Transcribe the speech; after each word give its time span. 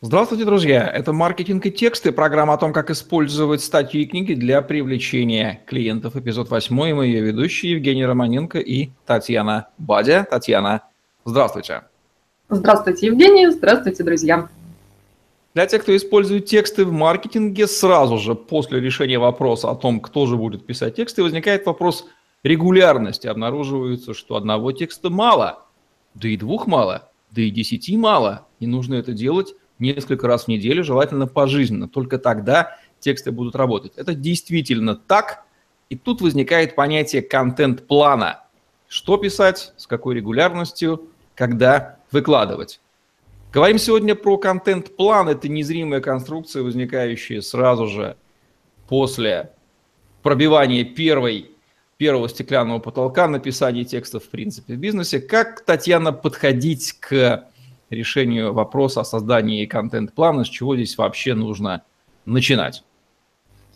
Здравствуйте, 0.00 0.44
друзья! 0.44 0.86
Это 0.86 1.12
«Маркетинг 1.12 1.66
и 1.66 1.72
тексты», 1.72 2.12
программа 2.12 2.54
о 2.54 2.56
том, 2.56 2.72
как 2.72 2.88
использовать 2.88 3.60
статьи 3.60 4.02
и 4.02 4.06
книги 4.06 4.34
для 4.34 4.62
привлечения 4.62 5.60
клиентов. 5.66 6.14
Эпизод 6.14 6.50
8, 6.50 6.88
и 6.88 6.92
мы 6.92 7.06
ее 7.06 7.20
ведущие 7.20 7.72
Евгений 7.72 8.06
Романенко 8.06 8.60
и 8.60 8.90
Татьяна 9.06 9.70
Бадя. 9.76 10.22
Татьяна, 10.22 10.82
здравствуйте! 11.24 11.82
Здравствуйте, 12.48 13.06
Евгений! 13.06 13.50
Здравствуйте, 13.50 14.04
друзья! 14.04 14.48
Для 15.54 15.66
тех, 15.66 15.82
кто 15.82 15.96
использует 15.96 16.46
тексты 16.46 16.84
в 16.84 16.92
маркетинге, 16.92 17.66
сразу 17.66 18.18
же 18.18 18.36
после 18.36 18.78
решения 18.78 19.18
вопроса 19.18 19.68
о 19.68 19.74
том, 19.74 19.98
кто 19.98 20.26
же 20.26 20.36
будет 20.36 20.64
писать 20.64 20.94
тексты, 20.94 21.24
возникает 21.24 21.66
вопрос 21.66 22.06
регулярности. 22.44 23.26
Обнаруживается, 23.26 24.14
что 24.14 24.36
одного 24.36 24.70
текста 24.70 25.10
мало, 25.10 25.66
да 26.14 26.28
и 26.28 26.36
двух 26.36 26.68
мало, 26.68 27.10
да 27.32 27.42
и 27.42 27.50
десяти 27.50 27.96
мало, 27.96 28.46
и 28.60 28.68
нужно 28.68 28.94
это 28.94 29.12
делать 29.12 29.56
несколько 29.78 30.26
раз 30.26 30.44
в 30.44 30.48
неделю, 30.48 30.84
желательно 30.84 31.26
пожизненно. 31.26 31.88
Только 31.88 32.18
тогда 32.18 32.76
тексты 33.00 33.30
будут 33.32 33.56
работать. 33.56 33.92
Это 33.96 34.14
действительно 34.14 34.94
так. 34.94 35.44
И 35.88 35.96
тут 35.96 36.20
возникает 36.20 36.74
понятие 36.74 37.22
контент-плана. 37.22 38.44
Что 38.88 39.16
писать, 39.16 39.72
с 39.76 39.86
какой 39.86 40.14
регулярностью, 40.14 41.08
когда 41.34 41.98
выкладывать. 42.10 42.80
Говорим 43.52 43.78
сегодня 43.78 44.14
про 44.14 44.36
контент-план. 44.36 45.28
Это 45.28 45.48
незримая 45.48 46.00
конструкция, 46.00 46.62
возникающая 46.62 47.40
сразу 47.40 47.86
же 47.86 48.16
после 48.88 49.52
пробивания 50.22 50.84
первой, 50.84 51.50
первого 51.96 52.28
стеклянного 52.28 52.78
потолка, 52.78 53.28
написания 53.28 53.84
текстов 53.84 54.24
в 54.24 54.28
принципе 54.28 54.74
в 54.74 54.78
бизнесе. 54.78 55.20
Как, 55.20 55.64
Татьяна, 55.64 56.12
подходить 56.12 56.92
к 57.00 57.44
решению 57.90 58.52
вопроса 58.52 59.00
о 59.00 59.04
создании 59.04 59.66
контент-плана, 59.66 60.44
с 60.44 60.48
чего 60.48 60.76
здесь 60.76 60.96
вообще 60.98 61.34
нужно 61.34 61.82
начинать? 62.26 62.84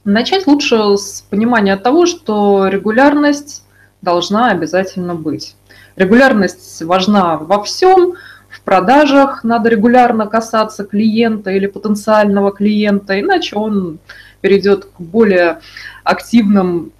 Начать 0.04 0.46
лучше 0.46 0.96
с 0.96 1.22
понимания 1.30 1.76
того, 1.76 2.06
что 2.06 2.66
регулярность 2.68 3.64
должна 4.00 4.50
обязательно 4.50 5.14
быть. 5.14 5.56
Регулярность 5.96 6.82
важна 6.82 7.36
во 7.36 7.62
всем. 7.62 8.14
В 8.48 8.60
продажах 8.62 9.44
надо 9.44 9.68
регулярно 9.68 10.26
касаться 10.26 10.84
клиента 10.84 11.50
или 11.50 11.66
потенциального 11.66 12.52
клиента, 12.52 13.18
иначе 13.18 13.56
он 13.56 13.98
перейдет 14.40 14.86
к 14.86 15.00
более 15.00 15.60
активным 16.04 16.92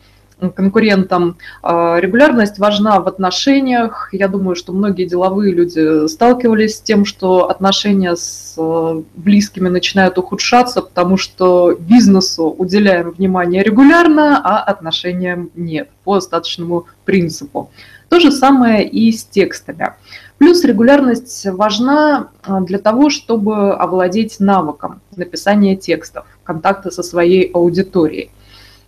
конкурентам. 0.51 1.37
А, 1.63 1.99
регулярность 1.99 2.59
важна 2.59 3.01
в 3.01 3.09
отношениях. 3.09 4.09
Я 4.13 4.29
думаю, 4.29 4.57
что 4.57 4.73
многие 4.73 5.05
деловые 5.05 5.55
люди 5.55 6.09
сталкивались 6.09 6.77
с 6.77 6.81
тем, 6.81 7.05
что 7.05 7.49
отношения 7.51 8.17
с 8.17 8.55
э, 8.59 9.03
близкими 9.15 9.69
начинают 9.69 10.19
ухудшаться, 10.19 10.83
потому 10.83 11.17
что 11.17 11.77
бизнесу 11.79 12.45
уделяем 12.45 13.11
внимание 13.11 13.63
регулярно, 13.63 14.41
а 14.43 14.63
отношениям 14.63 15.51
нет 15.55 15.89
по 16.05 16.17
остаточному 16.17 16.87
принципу. 17.05 17.71
То 18.09 18.21
же 18.21 18.31
самое 18.31 18.87
и 18.87 19.11
с 19.11 19.25
текстами. 19.25 19.95
Плюс 20.39 20.65
регулярность 20.65 21.47
важна 21.47 22.31
э, 22.45 22.61
для 22.63 22.79
того, 22.79 23.11
чтобы 23.11 23.75
овладеть 23.75 24.41
навыком 24.41 25.01
написания 25.17 25.77
текстов, 25.77 26.27
контакта 26.43 26.91
со 26.91 27.03
своей 27.03 27.51
аудиторией. 27.53 28.31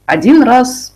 Один 0.05 0.43
раз 0.43 0.94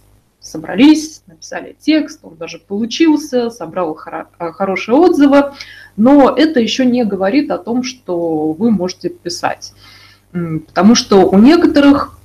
собрались, 0.48 1.22
написали 1.26 1.76
текст, 1.78 2.20
он 2.22 2.36
даже 2.36 2.58
получился, 2.58 3.50
собрал 3.50 3.98
э, 4.06 4.52
хорошие 4.52 4.96
отзывы, 4.96 5.52
но 5.96 6.34
это 6.36 6.60
еще 6.60 6.84
не 6.84 7.04
говорит 7.04 7.50
о 7.50 7.58
том, 7.58 7.82
что 7.82 8.52
вы 8.52 8.70
можете 8.70 9.10
писать. 9.10 9.72
Потому 10.32 10.94
что 10.94 11.28
у 11.28 11.38
некоторых 11.38 12.18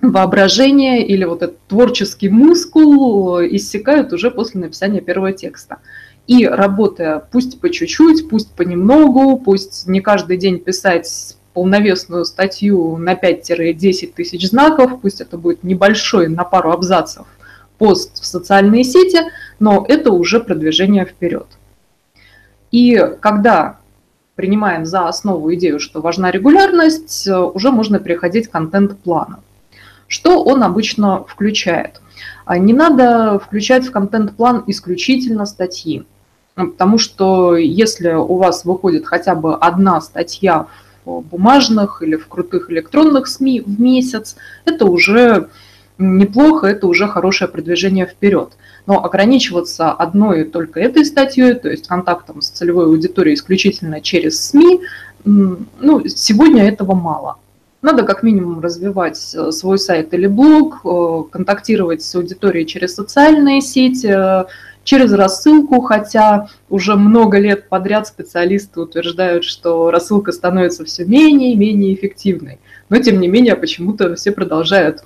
воображение 0.00 1.06
или 1.06 1.24
вот 1.24 1.42
этот 1.42 1.58
творческий 1.66 2.28
мускул 2.28 3.40
иссякают 3.40 4.12
уже 4.12 4.30
после 4.30 4.60
написания 4.60 5.00
первого 5.00 5.32
текста. 5.32 5.78
И 6.26 6.46
работая 6.46 7.26
пусть 7.32 7.60
по 7.60 7.70
чуть-чуть, 7.70 8.28
пусть 8.28 8.52
понемногу, 8.52 9.38
пусть 9.38 9.86
не 9.86 10.00
каждый 10.00 10.36
день 10.36 10.58
писать 10.58 11.36
полновесную 11.54 12.24
статью 12.24 12.98
на 12.98 13.14
5-10 13.14 14.12
тысяч 14.14 14.48
знаков, 14.48 15.00
пусть 15.00 15.20
это 15.20 15.38
будет 15.38 15.64
небольшой 15.64 16.28
на 16.28 16.44
пару 16.44 16.70
абзацев 16.70 17.26
пост 17.78 18.20
в 18.20 18.26
социальные 18.26 18.84
сети, 18.84 19.20
но 19.60 19.84
это 19.88 20.12
уже 20.12 20.40
продвижение 20.40 21.04
вперед. 21.04 21.46
И 22.70 23.00
когда 23.20 23.78
принимаем 24.34 24.84
за 24.84 25.08
основу 25.08 25.52
идею, 25.54 25.80
что 25.80 26.00
важна 26.00 26.30
регулярность, 26.30 27.28
уже 27.28 27.70
можно 27.72 27.98
переходить 27.98 28.48
к 28.48 28.52
контент-плану. 28.52 29.38
Что 30.06 30.44
он 30.44 30.62
обычно 30.62 31.24
включает? 31.24 32.00
А 32.44 32.56
не 32.58 32.72
надо 32.72 33.38
включать 33.38 33.86
в 33.86 33.90
контент-план 33.90 34.64
исключительно 34.66 35.44
статьи, 35.44 36.04
потому 36.54 36.98
что 36.98 37.56
если 37.56 38.12
у 38.12 38.36
вас 38.36 38.64
выходит 38.64 39.06
хотя 39.06 39.34
бы 39.34 39.54
одна 39.54 40.00
статья 40.00 40.66
в 41.04 41.20
бумажных 41.20 42.02
или 42.02 42.16
в 42.16 42.28
крутых 42.28 42.70
электронных 42.70 43.26
СМИ 43.26 43.60
в 43.60 43.80
месяц, 43.80 44.36
это 44.64 44.86
уже 44.86 45.48
неплохо, 45.98 46.66
это 46.66 46.86
уже 46.86 47.06
хорошее 47.06 47.50
продвижение 47.50 48.06
вперед. 48.06 48.52
Но 48.86 49.04
ограничиваться 49.04 49.90
одной 49.90 50.44
только 50.44 50.80
этой 50.80 51.04
статьей, 51.04 51.54
то 51.54 51.68
есть 51.68 51.86
контактом 51.86 52.40
с 52.40 52.48
целевой 52.48 52.86
аудиторией 52.86 53.34
исключительно 53.34 54.00
через 54.00 54.40
СМИ, 54.48 54.80
ну, 55.24 56.06
сегодня 56.08 56.68
этого 56.68 56.94
мало. 56.94 57.36
Надо 57.80 58.02
как 58.02 58.22
минимум 58.22 58.60
развивать 58.60 59.34
э, 59.34 59.52
свой 59.52 59.78
сайт 59.78 60.12
или 60.12 60.26
блог, 60.26 60.80
э, 60.84 61.22
контактировать 61.30 62.02
с 62.02 62.12
аудиторией 62.16 62.66
через 62.66 62.94
социальные 62.96 63.60
сети, 63.60 64.08
э, 64.08 64.46
через 64.82 65.12
рассылку, 65.12 65.80
хотя 65.80 66.48
уже 66.70 66.96
много 66.96 67.38
лет 67.38 67.68
подряд 67.68 68.08
специалисты 68.08 68.80
утверждают, 68.80 69.44
что 69.44 69.92
рассылка 69.92 70.32
становится 70.32 70.84
все 70.84 71.04
менее 71.04 71.52
и 71.52 71.56
менее 71.56 71.94
эффективной. 71.94 72.58
Но 72.88 72.98
тем 72.98 73.20
не 73.20 73.28
менее 73.28 73.54
почему-то 73.54 74.16
все 74.16 74.32
продолжают 74.32 75.04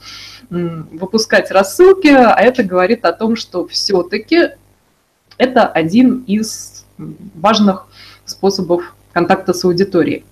выпускать 0.52 1.50
рассылки, 1.50 2.08
а 2.08 2.34
это 2.34 2.62
говорит 2.62 3.04
о 3.04 3.12
том, 3.12 3.36
что 3.36 3.66
все-таки 3.66 4.50
это 5.38 5.66
один 5.66 6.24
из 6.26 6.84
важных 7.34 7.86
способов 8.26 8.94
контакта 9.12 9.54
с 9.54 9.64
аудиторией. 9.64 10.24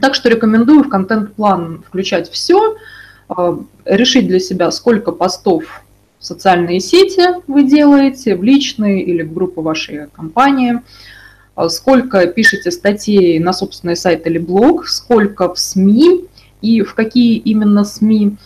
Так 0.00 0.14
что 0.14 0.28
рекомендую 0.28 0.84
в 0.84 0.88
контент-план 0.88 1.82
включать 1.86 2.30
все, 2.30 2.76
а, 3.28 3.58
решить 3.84 4.28
для 4.28 4.38
себя, 4.38 4.70
сколько 4.70 5.12
постов 5.12 5.64
в 6.18 6.24
социальные 6.24 6.80
сети 6.80 7.42
вы 7.46 7.64
делаете, 7.64 8.36
в 8.36 8.42
личные 8.42 9.02
или 9.02 9.22
в 9.22 9.32
группу 9.32 9.62
вашей 9.62 10.08
компании, 10.08 10.82
а, 11.54 11.68
сколько 11.68 12.26
пишете 12.26 12.70
статей 12.70 13.38
на 13.38 13.52
собственный 13.52 13.96
сайт 13.96 14.26
или 14.26 14.38
блог, 14.38 14.86
сколько 14.86 15.52
в 15.52 15.58
СМИ 15.58 16.26
и 16.60 16.82
в 16.82 16.94
какие 16.94 17.36
именно 17.36 17.84
СМИ. 17.84 18.36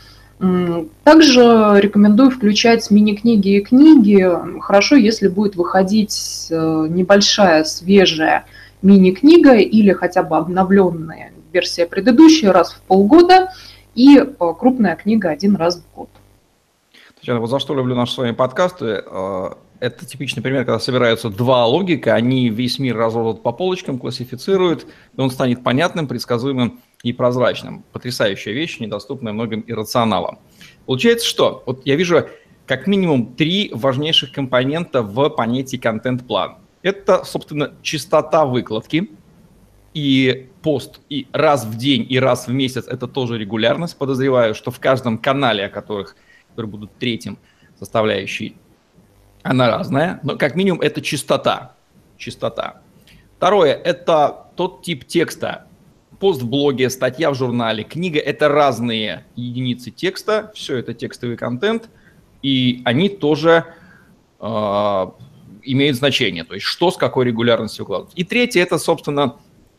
Также 1.04 1.78
рекомендую 1.80 2.30
включать 2.30 2.90
мини-книги 2.90 3.58
и 3.58 3.60
книги. 3.60 4.28
Хорошо, 4.60 4.96
если 4.96 5.28
будет 5.28 5.54
выходить 5.54 6.48
э, 6.50 6.86
небольшая, 6.90 7.62
свежая 7.62 8.46
мини-книга 8.82 9.54
или 9.54 9.92
хотя 9.92 10.24
бы 10.24 10.36
обновленная 10.36 11.32
версия 11.52 11.86
предыдущей 11.86 12.48
раз 12.48 12.72
в 12.72 12.82
полгода 12.82 13.52
и 13.94 14.18
э, 14.18 14.24
крупная 14.58 14.96
книга 14.96 15.30
один 15.30 15.54
раз 15.54 15.76
в 15.76 15.94
год. 15.94 16.08
Татьяна, 17.20 17.38
вот 17.38 17.48
за 17.48 17.60
что 17.60 17.76
люблю 17.76 17.94
наши 17.94 18.14
с 18.14 18.18
вами 18.18 18.32
подкасты. 18.32 19.04
Э, 19.06 19.50
это 19.78 20.06
типичный 20.06 20.42
пример, 20.42 20.64
когда 20.64 20.80
собираются 20.80 21.28
два 21.28 21.66
логика, 21.66 22.14
они 22.14 22.48
весь 22.48 22.80
мир 22.80 22.96
разложат 22.96 23.44
по 23.44 23.52
полочкам, 23.52 24.00
классифицируют, 24.00 24.88
и 25.16 25.20
он 25.20 25.30
станет 25.30 25.62
понятным, 25.62 26.08
предсказуемым 26.08 26.80
и 27.02 27.12
прозрачным. 27.12 27.84
Потрясающая 27.92 28.52
вещь, 28.52 28.78
недоступная 28.80 29.32
многим 29.32 29.64
иррационалам. 29.66 30.38
Получается, 30.86 31.26
что? 31.26 31.62
Вот 31.66 31.84
я 31.84 31.96
вижу 31.96 32.28
как 32.66 32.86
минимум 32.86 33.34
три 33.34 33.70
важнейших 33.74 34.32
компонента 34.32 35.02
в 35.02 35.28
понятии 35.30 35.76
контент-план. 35.76 36.56
Это, 36.82 37.24
собственно, 37.24 37.74
частота 37.82 38.44
выкладки 38.44 39.10
и 39.94 40.48
пост 40.62 41.00
и 41.08 41.26
раз 41.32 41.64
в 41.64 41.76
день, 41.76 42.06
и 42.08 42.18
раз 42.18 42.46
в 42.46 42.52
месяц 42.52 42.86
это 42.86 43.06
тоже 43.06 43.38
регулярность. 43.38 43.96
Подозреваю, 43.96 44.54
что 44.54 44.70
в 44.70 44.80
каждом 44.80 45.18
канале, 45.18 45.66
о 45.66 45.68
которых, 45.68 46.16
которые 46.50 46.70
будут 46.70 46.96
третьим 46.98 47.38
составляющей, 47.78 48.56
она 49.42 49.68
разная, 49.68 50.20
но 50.22 50.36
как 50.36 50.54
минимум 50.54 50.80
это 50.80 51.02
частота. 51.02 51.74
Частота. 52.16 52.82
Второе– 53.36 53.74
это 53.84 54.46
тот 54.54 54.82
тип 54.82 55.04
текста, 55.04 55.66
пост 56.22 56.40
в 56.40 56.48
блоге, 56.48 56.88
статья 56.88 57.32
в 57.32 57.34
журнале, 57.34 57.82
книга– 57.82 58.20
это 58.20 58.48
разные 58.48 59.24
единицы 59.34 59.90
текста, 59.90 60.52
все 60.54 60.76
это 60.76 60.94
текстовый 60.94 61.36
контент, 61.36 61.90
и 62.42 62.80
они 62.84 63.08
тоже 63.08 63.64
э, 64.38 65.06
имеют 65.64 65.96
значение, 65.96 66.44
то 66.44 66.54
есть 66.54 66.64
что 66.64 66.92
с 66.92 66.96
какой 66.96 67.24
регулярностью 67.24 67.84
укладывать. 67.84 68.12
И 68.14 68.22
третье– 68.22 68.60
это, 68.62 68.78
собственно, 68.78 69.34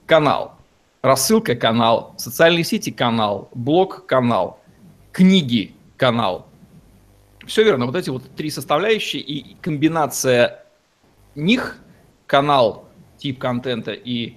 канал. 0.06 0.58
рассылка– 1.02 1.56
канал, 1.56 2.14
социальные 2.18 2.66
сети– 2.66 2.92
канал, 2.92 3.48
блог– 3.54 4.06
канал, 4.06 4.60
книги– 5.14 5.74
канал. 5.96 6.48
Все 7.48 7.64
верно, 7.64 7.86
вот 7.86 7.96
эти 7.96 8.10
вот 8.10 8.24
три 8.36 8.50
составляющие 8.50 9.22
и 9.22 9.56
комбинация 9.62 10.66
них, 11.36 11.78
канал, 12.28 12.90
тип 13.18 13.40
контента 13.40 13.94
и 13.94 14.34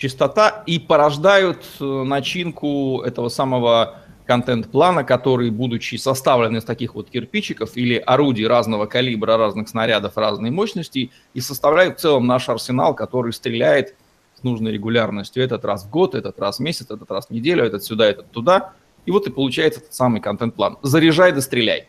частота, 0.00 0.62
и 0.66 0.78
порождают 0.78 1.62
э, 1.78 1.84
начинку 1.84 3.02
этого 3.02 3.28
самого 3.28 4.00
контент-плана, 4.26 5.04
который, 5.04 5.50
будучи 5.50 5.96
составлен 5.96 6.56
из 6.56 6.64
таких 6.64 6.94
вот 6.94 7.10
кирпичиков 7.10 7.76
или 7.76 7.96
орудий 7.96 8.46
разного 8.46 8.86
калибра, 8.86 9.36
разных 9.36 9.68
снарядов, 9.68 10.16
разной 10.16 10.50
мощности, 10.50 11.10
и 11.34 11.40
составляет 11.40 11.98
в 11.98 12.00
целом 12.00 12.26
наш 12.26 12.48
арсенал, 12.48 12.94
который 12.94 13.32
стреляет 13.32 13.94
с 14.34 14.42
нужной 14.42 14.72
регулярностью. 14.72 15.42
Этот 15.42 15.64
раз 15.64 15.84
в 15.84 15.90
год, 15.90 16.14
этот 16.14 16.38
раз 16.38 16.58
в 16.58 16.60
месяц, 16.60 16.86
этот 16.90 17.10
раз 17.10 17.26
в 17.26 17.30
неделю, 17.30 17.64
этот 17.64 17.84
сюда, 17.84 18.06
этот 18.06 18.30
туда. 18.30 18.72
И 19.04 19.10
вот 19.10 19.26
и 19.26 19.30
получается 19.30 19.80
этот 19.80 19.94
самый 19.94 20.20
контент-план. 20.20 20.78
Заряжай 20.82 21.32
да 21.32 21.40
стреляй. 21.40 21.88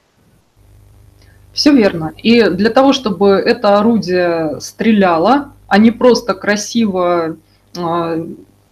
Все 1.53 1.73
верно. 1.73 2.13
И 2.17 2.49
для 2.49 2.71
того, 2.71 2.91
чтобы 2.91 3.29
это 3.31 3.77
орудие 3.79 4.59
стреляло, 4.59 5.53
а 5.67 5.77
не 5.77 5.91
просто 5.91 6.33
красиво 6.33 7.37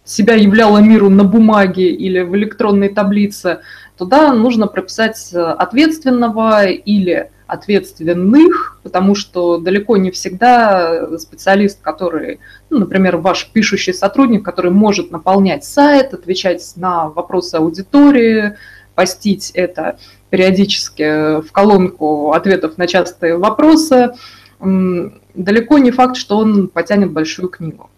себя 0.03 0.33
являла 0.35 0.79
миру 0.79 1.09
на 1.09 1.23
бумаге 1.23 1.89
или 1.91 2.21
в 2.21 2.35
электронной 2.35 2.89
таблице, 2.89 3.59
туда 3.97 4.33
нужно 4.33 4.67
прописать 4.67 5.33
ответственного 5.33 6.65
или 6.65 7.31
ответственных, 7.45 8.79
потому 8.83 9.15
что 9.15 9.57
далеко 9.57 9.97
не 9.97 10.11
всегда 10.11 11.17
специалист, 11.17 11.81
который, 11.81 12.39
ну, 12.69 12.79
например, 12.79 13.17
ваш 13.17 13.49
пишущий 13.51 13.93
сотрудник, 13.93 14.43
который 14.45 14.71
может 14.71 15.11
наполнять 15.11 15.63
сайт, 15.63 16.13
отвечать 16.13 16.73
на 16.75 17.09
вопросы 17.09 17.55
аудитории, 17.55 18.55
постить 18.95 19.51
это 19.53 19.97
периодически 20.29 21.41
в 21.41 21.51
колонку 21.51 22.33
ответов 22.33 22.77
на 22.77 22.85
частые 22.85 23.37
вопросы, 23.37 24.11
далеко 24.59 25.77
не 25.77 25.91
факт, 25.91 26.17
что 26.17 26.37
он 26.37 26.67
потянет 26.67 27.11
большую 27.11 27.49
книгу. 27.49 27.89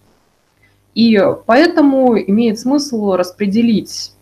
И 0.95 1.19
поэтому 1.45 2.17
имеет 2.17 2.59
смысл 2.59 3.13
распределить 3.13 4.13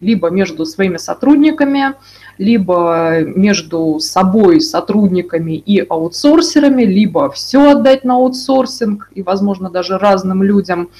либо 0.00 0.28
между 0.30 0.64
своими 0.66 0.98
сотрудниками, 0.98 1.94
либо 2.38 3.20
между 3.22 3.98
собой, 3.98 4.60
сотрудниками 4.60 5.52
и 5.52 5.80
аутсорсерами, 5.80 6.82
либо 6.82 7.30
все 7.30 7.70
отдать 7.70 8.04
на 8.04 8.16
аутсорсинг 8.16 9.10
и, 9.14 9.22
возможно, 9.22 9.70
даже 9.70 9.98
разным 9.98 10.42
людям. 10.42 10.90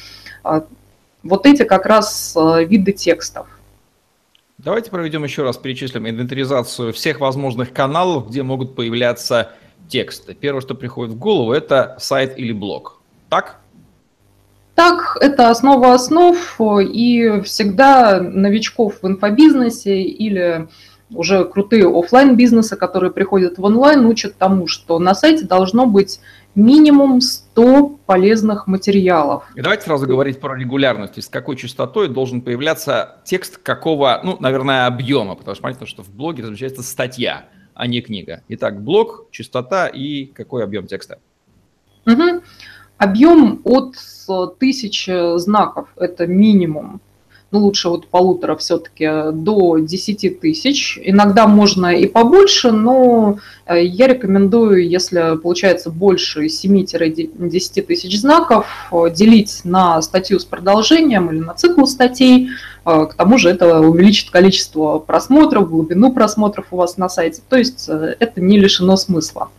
А, 0.42 0.64
вот 1.22 1.46
эти 1.46 1.64
как 1.64 1.84
раз 1.86 2.34
а, 2.36 2.62
виды 2.62 2.92
текстов. 2.92 3.46
Давайте 4.58 4.90
проведем 4.90 5.22
еще 5.24 5.42
раз, 5.42 5.58
перечислим 5.58 6.08
инвентаризацию 6.08 6.94
всех 6.94 7.20
возможных 7.20 7.74
каналов, 7.74 8.30
где 8.30 8.42
могут 8.42 8.74
появляться 8.74 9.52
тексты. 9.88 10.34
Первое, 10.34 10.62
что 10.62 10.74
приходит 10.74 11.14
в 11.14 11.18
голову, 11.18 11.52
это 11.52 11.96
сайт 12.00 12.38
или 12.38 12.52
блог. 12.52 13.00
Так? 13.28 13.60
Так, 14.76 15.16
это 15.22 15.48
основа 15.48 15.94
основ, 15.94 16.36
и 16.60 17.40
всегда 17.44 18.20
новичков 18.20 18.98
в 19.00 19.06
инфобизнесе 19.06 20.02
или 20.02 20.68
уже 21.10 21.46
крутые 21.46 21.88
офлайн 21.88 22.36
бизнесы, 22.36 22.76
которые 22.76 23.10
приходят 23.10 23.56
в 23.56 23.64
онлайн, 23.64 24.04
учат 24.04 24.36
тому, 24.36 24.66
что 24.66 24.98
на 24.98 25.14
сайте 25.14 25.46
должно 25.46 25.86
быть 25.86 26.20
минимум 26.54 27.22
100 27.22 28.00
полезных 28.04 28.66
материалов. 28.66 29.44
И 29.54 29.62
давайте 29.62 29.84
сразу 29.84 30.06
говорить 30.06 30.40
про 30.40 30.54
регулярность. 30.54 31.22
С 31.22 31.28
какой 31.28 31.56
частотой 31.56 32.08
должен 32.08 32.42
появляться 32.42 33.22
текст 33.24 33.56
какого, 33.56 34.20
ну, 34.22 34.36
наверное, 34.40 34.86
объема, 34.86 35.36
потому 35.36 35.54
что 35.54 35.62
понятно, 35.62 35.86
что 35.86 36.02
в 36.02 36.10
блоге 36.10 36.42
размещается 36.42 36.82
статья, 36.82 37.46
а 37.72 37.86
не 37.86 38.02
книга. 38.02 38.42
Итак, 38.48 38.82
блог, 38.82 39.30
частота 39.30 39.86
и 39.86 40.26
какой 40.26 40.64
объем 40.64 40.86
текста? 40.86 41.18
Угу. 42.06 42.42
Объем 42.98 43.60
от 43.64 43.94
тысячи 44.58 45.38
знаков– 45.38 45.88
это 45.96 46.26
минимум. 46.26 47.00
Ну, 47.52 47.60
лучше 47.60 47.88
вот 47.88 48.08
полутора 48.08 48.56
все-таки 48.56 49.08
до 49.32 49.78
10 49.78 50.40
тысяч. 50.40 50.98
Иногда 51.00 51.46
можно 51.46 51.94
и 51.94 52.06
побольше, 52.06 52.72
но 52.72 53.38
э, 53.66 53.84
я 53.84 54.08
рекомендую, 54.08 54.88
если 54.88 55.36
получается 55.36 55.90
больше 55.90 56.46
7-10 56.46 57.82
тысяч 57.82 58.20
знаков, 58.20 58.66
э, 58.90 59.10
делить 59.14 59.60
на 59.62 60.02
статью 60.02 60.40
с 60.40 60.44
продолжением 60.44 61.30
или 61.30 61.38
на 61.38 61.54
цикл 61.54 61.84
статей. 61.84 62.48
Э, 62.84 63.06
к 63.08 63.14
тому 63.14 63.38
же 63.38 63.50
это 63.50 63.78
увеличит 63.78 64.30
количество 64.30 64.98
просмотров, 64.98 65.70
глубину 65.70 66.12
просмотров 66.12 66.66
у 66.72 66.76
вас 66.76 66.96
на 66.96 67.08
сайте. 67.08 67.42
То 67.48 67.56
есть 67.56 67.88
это 67.88 68.40
не 68.40 68.58
лишено 68.58 68.96
смысла. 68.96 69.50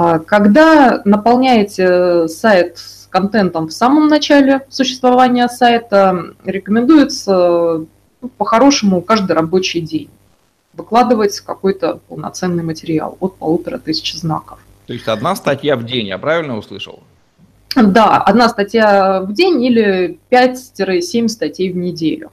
А, 0.00 0.20
когда 0.20 1.02
наполняете 1.04 2.28
сайт 2.28 2.78
контентом 3.10 3.66
в 3.66 3.72
самом 3.72 4.06
начале 4.06 4.64
существования 4.68 5.48
сайта, 5.48 6.36
рекомендуется 6.44 7.84
ну, 8.20 8.28
по-хорошему 8.36 9.02
каждый 9.02 9.32
рабочий 9.32 9.80
день 9.80 10.08
выкладывать 10.72 11.40
какой-то 11.40 11.98
полноценный 12.06 12.62
материал 12.62 13.16
от 13.18 13.38
полутора 13.38 13.78
тысяч 13.78 14.14
знаков. 14.14 14.60
То 14.86 14.92
есть 14.92 15.08
одна 15.08 15.34
статья 15.34 15.74
в 15.74 15.84
день, 15.84 16.06
я 16.06 16.18
правильно 16.18 16.56
услышал? 16.56 17.00
Да, 17.74 18.18
одна 18.18 18.48
статья 18.48 19.22
в 19.22 19.32
день 19.32 19.60
или 19.64 20.20
5-7 20.30 21.26
статей 21.26 21.72
в 21.72 21.76
неделю. 21.76 22.30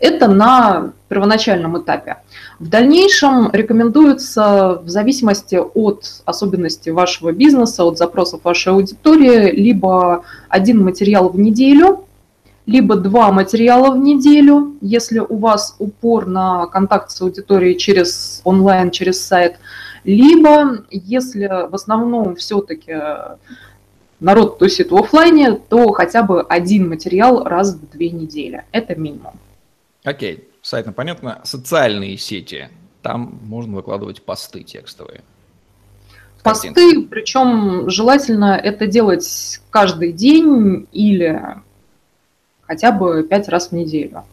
Это 0.00 0.28
на 0.28 0.92
первоначальном 1.08 1.78
этапе. 1.78 2.18
В 2.58 2.68
дальнейшем 2.68 3.50
рекомендуется 3.52 4.80
в 4.84 4.88
зависимости 4.88 5.56
от 5.56 6.22
особенностей 6.24 6.90
вашего 6.90 7.32
бизнеса, 7.32 7.84
от 7.84 7.98
запросов 7.98 8.44
вашей 8.44 8.72
аудитории, 8.72 9.50
либо 9.50 10.24
один 10.48 10.84
материал 10.84 11.28
в 11.28 11.38
неделю, 11.38 12.04
либо 12.66 12.96
два 12.96 13.32
материала 13.32 13.90
в 13.92 13.98
неделю, 13.98 14.76
если 14.82 15.20
у 15.20 15.36
вас 15.38 15.74
упор 15.78 16.26
на 16.26 16.66
контакт 16.66 17.10
с 17.10 17.20
аудиторией 17.22 17.78
через 17.78 18.42
онлайн, 18.44 18.90
через 18.90 19.24
сайт, 19.24 19.56
либо 20.04 20.84
если 20.90 21.68
в 21.68 21.74
основном 21.74 22.36
все-таки 22.36 22.94
народ 24.20 24.58
тусит 24.58 24.90
в 24.90 24.96
офлайне, 24.96 25.52
то 25.52 25.92
хотя 25.92 26.22
бы 26.22 26.42
один 26.42 26.88
материал 26.88 27.44
раз 27.44 27.74
в 27.74 27.90
две 27.90 28.10
недели. 28.10 28.64
Это 28.72 28.94
минимум. 28.94 29.32
Окей, 30.08 30.48
сайт 30.62 30.86
ну, 30.86 30.92
понятно. 30.94 31.40
Социальные 31.44 32.16
сети. 32.16 32.70
Там 33.02 33.38
можно 33.42 33.76
выкладывать 33.76 34.22
посты 34.22 34.62
текстовые. 34.62 35.22
Посты, 36.42 37.02
причем 37.02 37.90
желательно 37.90 38.56
это 38.56 38.86
делать 38.86 39.60
каждый 39.68 40.12
день 40.12 40.88
или 40.92 41.42
хотя 42.66 42.90
бы 42.90 43.22
пять 43.22 43.48
раз 43.48 43.68
в 43.68 43.72
неделю. 43.72 44.24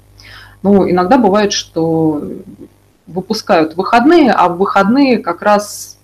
Ну, 0.64 0.90
иногда 0.90 1.18
бывает, 1.18 1.52
что 1.52 2.24
выпускают 3.06 3.76
выходные, 3.76 4.32
а 4.32 4.48
в 4.48 4.58
выходные 4.58 5.18
как 5.18 5.42
раз 5.42 6.00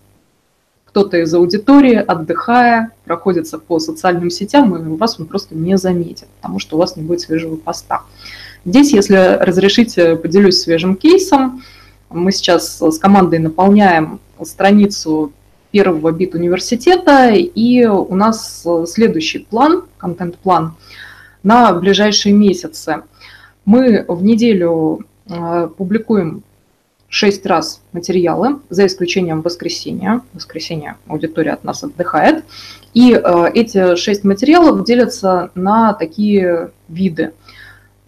кто-то 0.84 1.16
из 1.16 1.34
аудитории, 1.34 1.96
отдыхая, 1.96 2.92
проходится 3.06 3.58
по 3.58 3.80
социальным 3.80 4.30
сетям, 4.30 4.76
и 4.76 4.98
вас 4.98 5.18
он 5.18 5.28
просто 5.28 5.56
не 5.56 5.78
заметит, 5.78 6.28
потому 6.42 6.60
что 6.60 6.76
у 6.76 6.80
вас 6.80 6.98
не 6.98 7.04
будет 7.04 7.22
свежего 7.22 7.56
поста. 7.56 8.04
Здесь, 8.64 8.94
если 8.94 9.38
разрешите, 9.40 10.16
поделюсь 10.16 10.62
свежим 10.62 10.96
кейсом. 10.96 11.64
Мы 12.10 12.32
сейчас 12.32 12.80
с 12.80 13.00
командой 13.00 13.40
наполняем 13.40 14.20
страницу 14.44 15.32
первого 15.72 16.12
бит 16.12 16.36
университета, 16.36 17.30
и 17.32 17.86
у 17.86 18.14
нас 18.14 18.66
следующий 18.86 19.40
план, 19.40 19.86
контент-план 19.98 20.76
на 21.42 21.74
ближайшие 21.74 22.36
месяцы. 22.36 23.04
Мы 23.66 24.06
в 24.08 24.24
неделю 24.24 25.06
э, 25.28 25.70
публикуем 25.76 26.44
6 27.10 27.46
раз 27.46 27.82
материалы, 27.94 28.60
за 28.70 28.86
исключением 28.86 29.42
воскресенья. 29.42 30.22
В 30.34 30.36
воскресенье 30.36 30.98
аудитория 31.08 31.52
от 31.52 31.64
нас 31.64 31.84
отдыхает. 31.84 32.44
И 32.94 33.14
э, 33.14 33.52
эти 33.56 33.96
6 33.96 34.24
материалов 34.24 34.86
делятся 34.86 35.50
на 35.56 35.94
такие 35.94 36.72
виды 36.90 37.32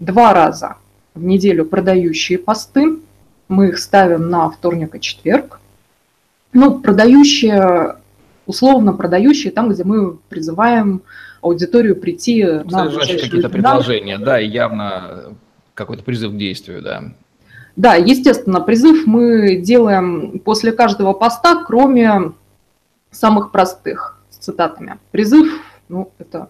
два 0.04 0.34
раза 0.34 0.78
в 1.14 1.24
неделю 1.24 1.66
продающие 1.66 2.38
посты. 2.38 3.00
Мы 3.48 3.70
их 3.70 3.80
ставим 3.80 4.30
на 4.30 4.50
вторник 4.50 4.96
и 4.96 5.02
четверг. 5.02 5.60
Ну, 6.54 6.80
продающие, 6.80 7.98
условно 8.46 8.94
продающие, 8.94 9.52
там, 9.52 9.70
где 9.70 9.84
мы 9.84 10.18
призываем 10.30 11.02
аудиторию 11.42 11.96
прийти 11.96 12.44
на 12.44 12.90
какие-то 12.90 13.50
предложения, 13.50 14.18
да, 14.18 14.40
и 14.40 14.48
явно 14.48 15.36
какой-то 15.74 16.04
призыв 16.04 16.32
к 16.32 16.38
действию, 16.38 16.82
да. 16.82 17.04
Да, 17.76 17.96
естественно, 17.96 18.62
призыв 18.62 19.08
мы 19.08 19.56
делаем 19.56 20.40
после 20.40 20.72
каждого 20.72 21.14
поста, 21.14 21.64
кроме 21.66 22.34
самых 23.10 23.52
простых 23.52 24.20
с 24.30 24.38
цитатами. 24.38 25.00
Призыв, 25.12 25.60
ну, 25.90 26.12
это 26.20 26.50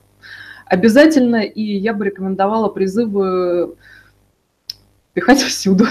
обязательно, 0.73 1.43
и 1.43 1.61
я 1.61 1.93
бы 1.93 2.05
рекомендовала 2.05 2.67
призывы 2.67 3.75
пихать 5.13 5.41
всюду. 5.41 5.85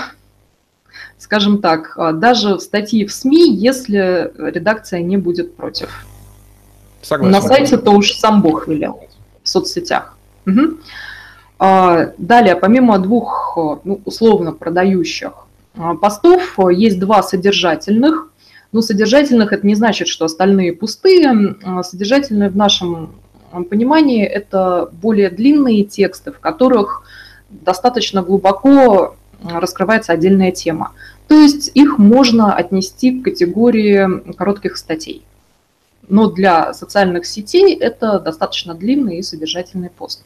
Скажем 1.18 1.62
так, 1.62 1.92
а, 1.96 2.12
даже 2.12 2.56
в 2.56 2.60
статьи 2.60 3.06
в 3.06 3.12
СМИ, 3.12 3.54
если 3.54 4.32
редакция 4.36 5.00
не 5.00 5.16
будет 5.16 5.54
против. 5.56 6.04
Согласен. 7.00 7.32
На 7.32 7.40
сайте 7.40 7.76
то 7.78 7.92
уж 7.92 8.12
сам 8.12 8.42
Бог 8.42 8.68
велел, 8.68 9.08
в 9.42 9.48
соцсетях. 9.48 10.18
Угу. 10.46 10.78
Далее, 12.18 12.56
помимо 12.56 12.98
двух 12.98 13.56
ну, 13.84 14.00
условно 14.04 14.52
продающих 14.52 15.32
постов, 16.00 16.58
есть 16.70 16.98
два 16.98 17.22
содержательных. 17.22 18.28
Но 18.72 18.80
содержательных 18.80 19.52
это 19.52 19.64
не 19.64 19.76
значит, 19.76 20.08
что 20.08 20.24
остальные 20.24 20.72
пустые. 20.72 21.56
Содержательные 21.82 22.48
в 22.50 22.56
нашем 22.56 23.12
понимании 23.64 24.24
это 24.24 24.88
более 24.92 25.30
длинные 25.30 25.84
тексты, 25.84 26.32
в 26.32 26.40
которых 26.40 27.04
достаточно 27.50 28.22
глубоко 28.22 29.16
раскрывается 29.44 30.12
отдельная 30.12 30.52
тема. 30.52 30.92
То 31.28 31.34
есть 31.34 31.70
их 31.74 31.98
можно 31.98 32.54
отнести 32.54 33.20
к 33.20 33.24
категории 33.24 34.32
коротких 34.34 34.76
статей. 34.76 35.24
Но 36.08 36.30
для 36.30 36.74
социальных 36.74 37.26
сетей 37.26 37.74
это 37.74 38.18
достаточно 38.18 38.74
длинный 38.74 39.18
и 39.18 39.22
содержательный 39.22 39.90
пост. 39.90 40.24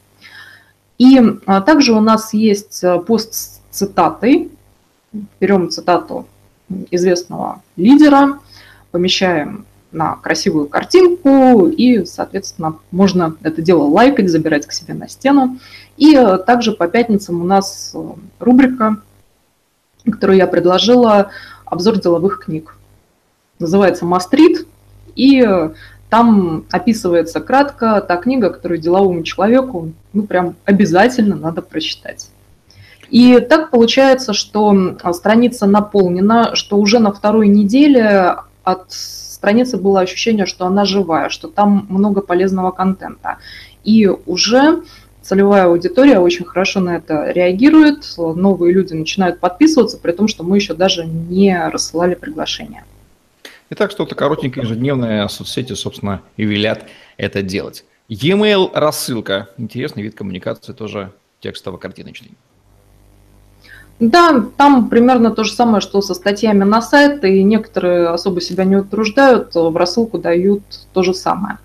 И 0.98 1.20
а, 1.46 1.60
также 1.60 1.92
у 1.92 2.00
нас 2.00 2.32
есть 2.32 2.82
э, 2.82 2.98
пост 3.00 3.34
с 3.34 3.60
цитатой. 3.70 4.50
Берем 5.40 5.70
цитату 5.70 6.26
известного 6.90 7.62
лидера, 7.76 8.40
помещаем 8.90 9.66
на 9.92 10.16
красивую 10.16 10.68
картинку, 10.68 11.68
и, 11.68 12.04
соответственно, 12.04 12.76
можно 12.90 13.36
это 13.42 13.62
дело 13.62 13.84
лайкать, 13.84 14.28
забирать 14.28 14.66
к 14.66 14.72
себе 14.72 14.94
на 14.94 15.08
стену. 15.08 15.58
И 15.96 16.14
э, 16.14 16.38
также 16.38 16.72
по 16.72 16.88
пятницам 16.88 17.40
у 17.40 17.44
нас 17.44 17.92
э, 17.94 17.98
рубрика, 18.38 18.98
которую 20.04 20.38
я 20.38 20.46
предложила, 20.46 21.30
обзор 21.64 22.00
деловых 22.00 22.44
книг. 22.44 22.76
Называется 23.58 24.04
«Мастрит», 24.04 24.66
и 25.14 25.42
э, 25.42 25.70
там 26.10 26.64
описывается 26.70 27.40
кратко 27.40 28.00
та 28.00 28.16
книга, 28.16 28.50
которую 28.50 28.78
деловому 28.78 29.22
человеку 29.22 29.92
ну 30.12 30.22
прям 30.22 30.54
обязательно 30.64 31.36
надо 31.36 31.62
прочитать. 31.62 32.30
И 33.10 33.38
так 33.38 33.70
получается, 33.70 34.32
что 34.32 34.96
страница 35.12 35.66
наполнена, 35.66 36.56
что 36.56 36.76
уже 36.76 36.98
на 36.98 37.12
второй 37.12 37.48
неделе 37.48 38.36
от 38.64 38.86
страницы 39.46 39.76
было 39.76 40.00
ощущение, 40.00 40.44
что 40.44 40.66
она 40.66 40.84
живая, 40.84 41.28
что 41.28 41.46
там 41.46 41.86
много 41.88 42.20
полезного 42.20 42.72
контента. 42.72 43.38
И 43.84 44.08
уже 44.26 44.82
целевая 45.22 45.66
аудитория 45.66 46.18
очень 46.18 46.44
хорошо 46.44 46.80
на 46.80 46.96
это 46.96 47.30
реагирует, 47.30 48.12
новые 48.16 48.74
люди 48.74 48.92
начинают 48.92 49.38
подписываться, 49.38 49.98
при 49.98 50.10
том, 50.10 50.26
что 50.26 50.42
мы 50.42 50.56
еще 50.56 50.74
даже 50.74 51.06
не 51.06 51.56
рассылали 51.70 52.16
приглашения. 52.16 52.84
Итак, 53.70 53.92
что-то 53.92 54.16
коротенькое, 54.16 54.66
ежедневное, 54.66 55.28
соцсети, 55.28 55.74
собственно, 55.74 56.22
и 56.36 56.44
велят 56.44 56.88
это 57.16 57.40
делать. 57.42 57.84
E-mail 58.08 58.70
рассылка. 58.74 59.48
Интересный 59.58 60.02
вид 60.02 60.16
коммуникации, 60.16 60.72
тоже 60.72 61.12
текстово-картиночный. 61.40 62.32
Да, 63.98 64.44
там 64.58 64.88
примерно 64.88 65.30
то 65.30 65.42
же 65.42 65.52
самое, 65.52 65.80
что 65.80 66.02
со 66.02 66.12
статьями 66.12 66.64
на 66.64 66.82
сайт, 66.82 67.24
и 67.24 67.42
некоторые 67.42 68.08
особо 68.08 68.40
себя 68.42 68.64
не 68.64 68.76
утруждают, 68.76 69.54
в 69.54 69.76
рассылку 69.76 70.18
дают 70.18 70.62
то 70.92 71.02
же 71.02 71.14
самое. 71.14 71.58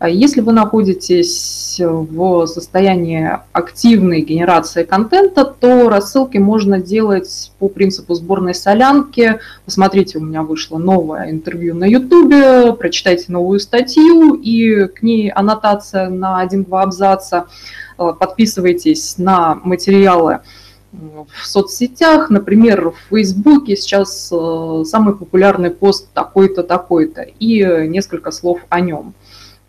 А 0.00 0.08
если 0.08 0.40
вы 0.40 0.52
находитесь 0.52 1.78
в 1.78 2.46
состоянии 2.46 3.38
активной 3.52 4.22
генерации 4.22 4.82
контента, 4.82 5.44
то 5.44 5.90
рассылки 5.90 6.38
можно 6.38 6.80
делать 6.80 7.52
по 7.58 7.68
принципу 7.68 8.14
сборной 8.14 8.54
солянки. 8.54 9.38
Посмотрите, 9.66 10.16
у 10.16 10.22
меня 10.22 10.42
вышло 10.42 10.78
новое 10.78 11.30
интервью 11.30 11.74
на 11.74 11.84
YouTube, 11.84 12.78
прочитайте 12.78 13.26
новую 13.28 13.60
статью 13.60 14.34
и 14.34 14.86
к 14.86 15.02
ней 15.02 15.28
аннотация 15.28 16.08
на 16.08 16.40
один-два 16.40 16.82
абзаца. 16.82 17.46
Подписывайтесь 17.98 19.18
на 19.18 19.60
материалы 19.62 20.40
в 20.92 21.46
соцсетях, 21.46 22.30
например, 22.30 22.90
в 22.90 22.96
Фейсбуке 23.10 23.76
сейчас 23.76 24.30
э, 24.32 24.82
самый 24.84 25.14
популярный 25.14 25.70
пост 25.70 26.08
такой-то, 26.12 26.62
такой-то, 26.62 27.22
и 27.22 27.86
несколько 27.88 28.30
слов 28.30 28.60
о 28.68 28.80
нем. 28.80 29.14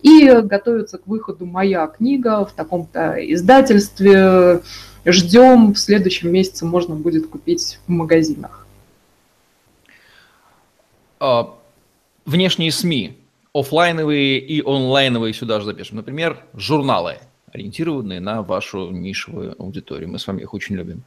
И 0.01 0.29
готовится 0.29 0.97
к 0.97 1.05
выходу 1.05 1.45
моя 1.45 1.85
книга 1.87 2.43
в 2.45 2.53
таком-то 2.53 3.17
издательстве. 3.19 4.61
Ждем, 5.05 5.73
в 5.73 5.79
следующем 5.79 6.31
месяце 6.31 6.65
можно 6.65 6.95
будет 6.95 7.27
купить 7.27 7.79
в 7.85 7.91
магазинах. 7.91 8.65
А, 11.19 11.53
внешние 12.25 12.71
СМИ, 12.71 13.17
офлайновые 13.53 14.39
и 14.39 14.61
онлайновые 14.61 15.33
сюда 15.33 15.59
же 15.59 15.65
запишем. 15.65 15.97
Например, 15.97 16.43
журналы, 16.53 17.17
ориентированные 17.53 18.19
на 18.19 18.41
вашу 18.41 18.91
нишевую 18.91 19.55
аудиторию. 19.59 20.09
Мы 20.09 20.19
с 20.19 20.27
вами 20.27 20.41
их 20.41 20.53
очень 20.53 20.75
любим 20.75 21.03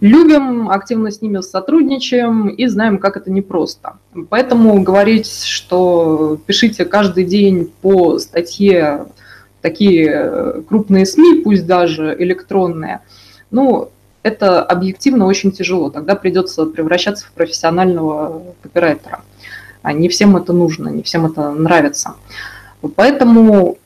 любим, 0.00 0.70
активно 0.70 1.10
с 1.10 1.20
ними 1.20 1.40
сотрудничаем 1.40 2.48
и 2.48 2.66
знаем, 2.66 2.98
как 2.98 3.16
это 3.16 3.30
непросто. 3.30 3.98
Поэтому 4.30 4.82
говорить, 4.82 5.44
что 5.44 6.38
пишите 6.46 6.84
каждый 6.84 7.24
день 7.24 7.70
по 7.82 8.18
статье 8.18 9.06
такие 9.60 10.62
крупные 10.68 11.04
СМИ, 11.04 11.42
пусть 11.42 11.66
даже 11.66 12.16
электронные, 12.18 13.00
ну, 13.50 13.90
это 14.22 14.62
объективно 14.62 15.26
очень 15.26 15.52
тяжело. 15.52 15.90
Тогда 15.90 16.14
придется 16.14 16.66
превращаться 16.66 17.26
в 17.26 17.32
профессионального 17.32 18.42
копирайтера. 18.62 19.22
А 19.82 19.92
не 19.92 20.08
всем 20.08 20.36
это 20.36 20.52
нужно, 20.52 20.88
не 20.88 21.02
всем 21.02 21.26
это 21.26 21.52
нравится. 21.52 22.14
Поэтому 22.96 23.78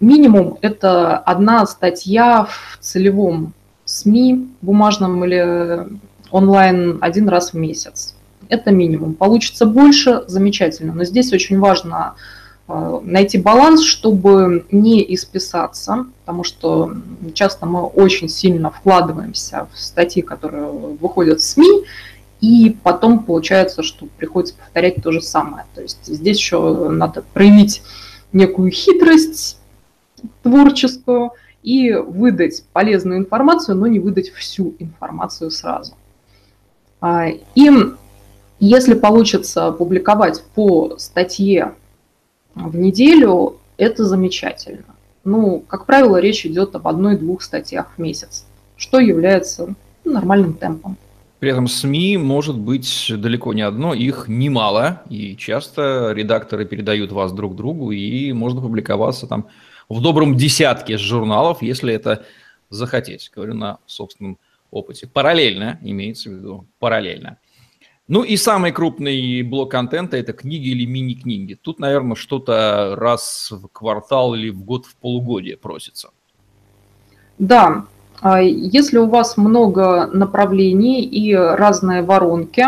минимум 0.00 0.58
это 0.62 1.18
одна 1.18 1.66
статья 1.66 2.44
в 2.44 2.78
целевом 2.80 3.52
СМИ, 3.84 4.48
бумажном 4.62 5.24
или 5.24 5.86
онлайн, 6.30 6.98
один 7.00 7.28
раз 7.28 7.52
в 7.52 7.54
месяц. 7.54 8.14
Это 8.48 8.70
минимум. 8.70 9.14
Получится 9.14 9.66
больше, 9.66 10.24
замечательно. 10.26 10.92
Но 10.92 11.04
здесь 11.04 11.32
очень 11.32 11.58
важно 11.58 12.14
э, 12.68 13.00
найти 13.02 13.38
баланс, 13.38 13.82
чтобы 13.82 14.66
не 14.70 15.14
исписаться, 15.14 16.06
потому 16.20 16.44
что 16.44 16.92
часто 17.34 17.66
мы 17.66 17.84
очень 17.84 18.28
сильно 18.28 18.70
вкладываемся 18.70 19.68
в 19.72 19.78
статьи, 19.78 20.22
которые 20.22 20.66
выходят 20.66 21.40
в 21.40 21.44
СМИ, 21.44 21.84
и 22.40 22.76
потом 22.82 23.20
получается, 23.20 23.82
что 23.82 24.06
приходится 24.18 24.54
повторять 24.54 25.02
то 25.02 25.10
же 25.10 25.20
самое. 25.20 25.64
То 25.74 25.82
есть 25.82 26.04
здесь 26.04 26.38
еще 26.38 26.88
надо 26.90 27.24
проявить 27.32 27.82
некую 28.32 28.70
хитрость 28.70 29.58
творческую– 30.42 31.32
и 31.66 31.92
выдать 31.92 32.62
полезную 32.72 33.18
информацию, 33.18 33.76
но 33.76 33.88
не 33.88 33.98
выдать 33.98 34.30
всю 34.30 34.76
информацию 34.78 35.50
сразу. 35.50 35.94
А, 37.00 37.26
и 37.26 37.70
если 38.60 38.94
получится 38.94 39.72
публиковать 39.72 40.44
по 40.54 40.96
статье 40.96 41.74
в 42.54 42.76
неделю, 42.76 43.56
это 43.78 44.04
замечательно. 44.04 44.94
Ну, 45.24 45.58
как 45.66 45.86
правило, 45.86 46.18
речь 46.18 46.46
идет 46.46 46.76
об 46.76 46.86
одной-двух 46.86 47.42
статьях 47.42 47.90
в 47.96 48.00
месяц, 48.00 48.46
что 48.76 49.00
является 49.00 49.74
нормальным 50.04 50.54
темпом. 50.54 50.96
При 51.38 51.50
этом 51.50 51.68
СМИ 51.68 52.16
может 52.16 52.58
быть 52.58 53.12
далеко 53.14 53.52
не 53.52 53.60
одно, 53.60 53.92
их 53.92 54.26
немало, 54.26 55.02
и 55.10 55.36
часто 55.36 56.12
редакторы 56.12 56.64
передают 56.64 57.12
вас 57.12 57.32
друг 57.32 57.54
другу, 57.56 57.90
и 57.90 58.32
можно 58.32 58.62
публиковаться 58.62 59.26
там 59.26 59.48
в 59.88 60.00
добром 60.00 60.36
десятке 60.36 60.96
журналов, 60.96 61.60
если 61.60 61.92
это 61.92 62.24
захотеть. 62.70 63.30
Говорю 63.34 63.54
на 63.54 63.78
собственном 63.86 64.38
опыте. 64.70 65.06
Параллельно, 65.06 65.78
имеется 65.82 66.30
в 66.30 66.32
виду, 66.32 66.66
параллельно. 66.78 67.36
Ну 68.08 68.22
и 68.22 68.36
самый 68.36 68.72
крупный 68.72 69.42
блок 69.42 69.72
контента– 69.72 70.16
это 70.18 70.32
книги 70.32 70.68
или 70.68 70.86
мини-книги. 70.86 71.54
Тут, 71.54 71.80
наверное, 71.80 72.14
что-то 72.14 72.94
раз 72.96 73.50
в 73.50 73.66
квартал 73.68 74.34
или 74.34 74.50
в 74.50 74.62
год 74.62 74.86
в 74.86 74.94
полугодие 74.96 75.56
просится. 75.56 76.10
Да, 77.38 77.86
если 78.22 78.98
у 78.98 79.06
вас 79.06 79.36
много 79.36 80.08
направлений 80.12 81.02
и 81.02 81.34
разные 81.34 82.02
воронки, 82.02 82.66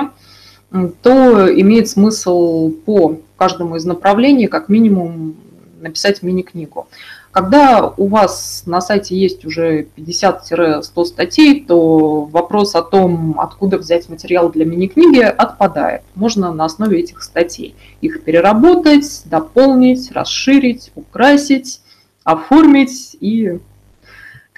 то 1.02 1.60
имеет 1.60 1.88
смысл 1.88 2.70
по 2.70 3.18
каждому 3.36 3.76
из 3.76 3.84
направлений 3.84 4.46
как 4.46 4.68
минимум 4.68 5.36
написать 5.80 6.22
мини-книгу. 6.22 6.88
Когда 7.30 7.92
у 7.96 8.08
вас 8.08 8.64
на 8.66 8.80
сайте 8.80 9.16
есть 9.16 9.44
уже 9.44 9.86
50-100 9.96 11.04
статей, 11.04 11.64
то 11.66 12.24
вопрос 12.24 12.74
о 12.74 12.82
том, 12.82 13.38
откуда 13.38 13.78
взять 13.78 14.08
материал 14.08 14.50
для 14.50 14.64
мини-книги, 14.64 15.20
отпадает. 15.20 16.02
Можно 16.14 16.52
на 16.52 16.64
основе 16.64 17.00
этих 17.00 17.22
статей 17.22 17.74
их 18.00 18.24
переработать, 18.24 19.22
дополнить, 19.26 20.10
расширить, 20.10 20.90
украсить, 20.96 21.80
оформить, 22.24 23.16
и 23.20 23.58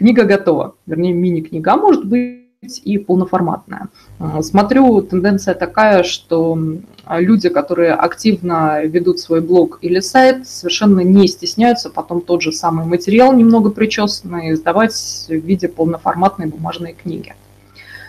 книга 0.01 0.25
готова. 0.25 0.77
Вернее, 0.87 1.13
мини-книга, 1.13 1.75
а 1.75 1.77
может 1.77 2.07
быть 2.07 2.41
и 2.85 2.97
полноформатная. 2.97 3.89
А, 4.19 4.43
смотрю, 4.43 5.03
тенденция 5.03 5.55
такая, 5.55 6.05
что 6.05 6.59
люди, 7.07 7.51
которые 7.51 7.93
активно 7.93 8.83
ведут 8.83 9.19
свой 9.19 9.43
блог 9.43 9.79
или 9.83 10.01
сайт, 10.01 10.49
совершенно 10.49 11.01
не 11.01 11.29
стесняются 11.29 11.91
потом 11.91 12.23
тот 12.23 12.41
же 12.41 12.51
самый 12.51 12.87
материал, 12.87 13.35
немного 13.35 13.71
причесанный, 13.71 14.55
сдавать 14.55 15.27
в 15.29 15.35
виде 15.35 15.69
полноформатной 15.69 16.47
бумажной 16.47 16.95
книги. 16.95 17.35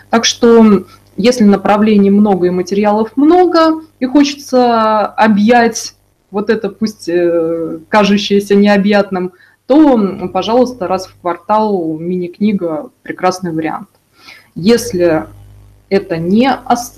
Так 0.08 0.24
что 0.24 0.84
если 1.18 1.44
направлений 1.44 2.10
много 2.10 2.46
и 2.46 2.50
материалов 2.50 3.16
много, 3.16 3.82
и 4.00 4.06
хочется 4.06 5.04
объять 5.06 5.94
вот 6.30 6.48
это, 6.48 6.70
пусть 6.70 7.08
э, 7.08 7.80
кажущееся 7.90 8.54
необъятным, 8.54 9.32
то, 9.72 10.28
пожалуйста, 10.28 10.86
раз 10.86 11.06
в 11.06 11.18
квартал 11.18 11.96
мини-книга– 11.98 12.90
прекрасный 13.02 13.52
вариант. 13.52 13.88
Если 14.54 15.24
это 15.88 16.18
не 16.18 16.50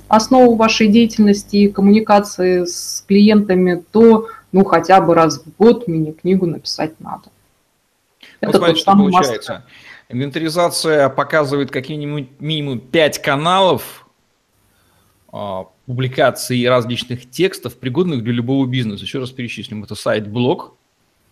основа 0.08 0.56
вашей 0.56 0.88
деятельности 0.88 1.56
и 1.56 1.68
коммуникации 1.68 2.64
с 2.64 3.04
клиентами, 3.06 3.84
то 3.92 4.26
ну 4.50 4.64
хотя 4.64 5.00
бы 5.00 5.14
раз 5.14 5.40
в 5.44 5.56
год 5.56 5.86
мини-книгу 5.86 6.46
написать 6.46 6.98
надо. 6.98 7.24
Вот 8.40 8.48
это 8.50 8.58
смотрите, 8.58 8.80
что 8.80 8.92
получается. 8.92 9.52
Мастер. 9.52 9.62
Инвентаризация 10.08 11.08
показывает 11.08 11.70
какие-нибудь 11.70 12.40
минимум 12.40 12.80
5 12.80 13.22
каналов 13.22 14.06
а, 15.32 15.66
публикаций 15.86 16.68
различных 16.68 17.30
текстов, 17.30 17.76
пригодных 17.76 18.24
для 18.24 18.32
любого 18.32 18.66
бизнеса. 18.66 19.04
Еще 19.04 19.20
раз 19.20 19.30
перечислим. 19.30 19.84
Это 19.84 19.94
сайт-блог, 19.94 20.76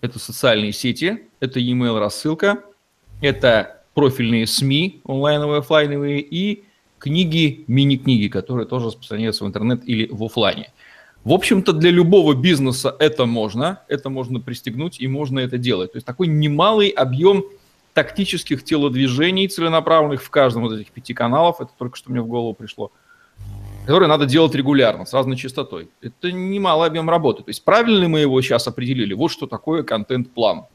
это 0.02 0.18
социальные 0.18 0.72
сети, 0.72 1.22
это 1.40 1.58
e-mail 1.58 1.98
рассылка, 1.98 2.62
это 3.22 3.82
профильные 3.94 4.46
СМИ, 4.46 5.00
онлайновые, 5.06 5.60
офлайновые, 5.60 6.20
и 6.20 6.64
книги, 6.98 7.64
мини-книги, 7.68 8.28
которые 8.28 8.66
тоже 8.66 8.86
распространяются 8.86 9.44
в 9.44 9.48
интернет 9.48 9.82
или 9.86 10.08
в 10.10 10.22
офлайне. 10.24 10.72
В 11.24 11.32
общем-то, 11.32 11.72
для 11.72 11.90
любого 11.90 12.34
бизнеса 12.34 12.94
это 12.98 13.26
можно, 13.26 13.80
это 13.88 14.10
можно 14.10 14.40
пристегнуть 14.40 15.00
и 15.00 15.06
можно 15.06 15.38
это 15.38 15.56
делать. 15.56 15.92
То 15.92 15.96
есть 15.96 16.06
такой 16.06 16.26
немалый 16.26 16.88
объем 16.88 17.44
тактических 17.94 18.64
телодвижений, 18.64 19.46
целенаправленных 19.46 20.22
в 20.22 20.30
каждом 20.30 20.66
из 20.66 20.80
этих 20.80 20.90
пяти 20.90 21.14
каналов, 21.14 21.60
это 21.60 21.70
только 21.78 21.96
что 21.96 22.10
мне 22.10 22.20
в 22.20 22.26
голову 22.26 22.54
пришло, 22.54 22.90
которые 23.84 24.08
надо 24.08 24.26
делать 24.26 24.54
регулярно, 24.54 25.04
с 25.04 25.12
разной 25.12 25.36
частотой. 25.36 25.88
Это 26.00 26.30
немалый 26.30 26.88
объем 26.88 27.10
работы. 27.10 27.42
То 27.42 27.50
есть 27.50 27.64
правильно 27.64 28.08
мы 28.08 28.20
его 28.20 28.40
сейчас 28.40 28.66
определили? 28.68 29.14
Вот 29.14 29.30
что 29.30 29.46
такое 29.46 29.82
контент-план. 29.82 30.66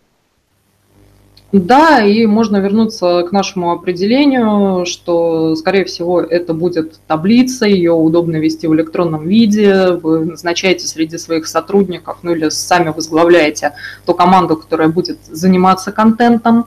Да, 1.53 2.03
и 2.03 2.25
можно 2.25 2.57
вернуться 2.57 3.23
к 3.23 3.31
нашему 3.31 3.71
определению, 3.71 4.85
что, 4.85 5.55
скорее 5.55 5.85
всего, 5.85 6.19
это 6.19 6.53
будет 6.53 6.99
таблица, 7.07 7.65
ее 7.65 7.93
удобно 7.93 8.35
вести 8.35 8.67
в 8.67 8.75
электронном 8.75 9.25
виде, 9.25 9.91
вы 9.91 10.25
назначаете 10.25 10.87
среди 10.87 11.17
своих 11.17 11.47
сотрудников, 11.47 12.17
ну 12.21 12.33
или 12.33 12.49
сами 12.49 12.89
возглавляете 12.89 13.71
ту 14.05 14.13
команду, 14.13 14.57
которая 14.57 14.89
будет 14.89 15.19
заниматься 15.23 15.93
контентом, 15.93 16.65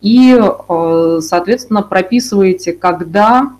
и, 0.00 0.34
э, 0.34 1.18
соответственно, 1.20 1.82
прописываете, 1.82 2.72
когда 2.72 3.52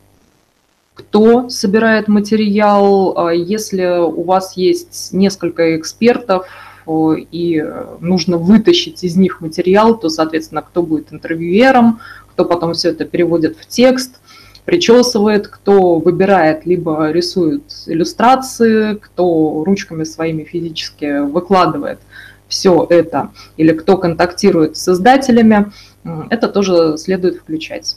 кто 0.97 1.49
собирает 1.51 2.09
материал, 2.09 3.17
а 3.17 3.31
если 3.31 4.01
у 4.01 4.23
вас 4.23 4.57
есть 4.57 5.13
несколько 5.13 5.77
экспертов, 5.77 6.47
и 6.89 7.65
нужно 8.01 8.39
вытащить 8.39 9.05
из 9.05 9.15
них 9.17 9.41
материал, 9.41 9.99
то, 9.99 10.09
соответственно, 10.09 10.63
кто 10.63 10.83
будет 10.83 11.13
интервьюером, 11.13 12.01
кто 12.31 12.45
потом 12.45 12.73
все 12.73 12.91
это 12.91 13.05
переводит 13.05 13.59
в 13.59 13.67
текст, 13.67 14.21
причесывает, 14.65 15.49
кто 15.49 15.99
выбирает, 15.99 16.65
либо 16.65 17.11
рисует 17.11 17.63
иллюстрации, 17.87 18.95
кто 18.95 19.65
ручками 19.65 20.05
своими 20.05 20.45
физически 20.45 21.21
выкладывает 21.21 21.99
все 22.49 22.87
это, 22.89 23.31
или 23.57 23.73
кто 23.73 23.99
контактирует 23.99 24.77
с 24.77 24.83
создателями, 24.83 25.73
это 26.31 26.49
тоже 26.49 26.97
следует 26.97 27.37
включать. 27.37 27.97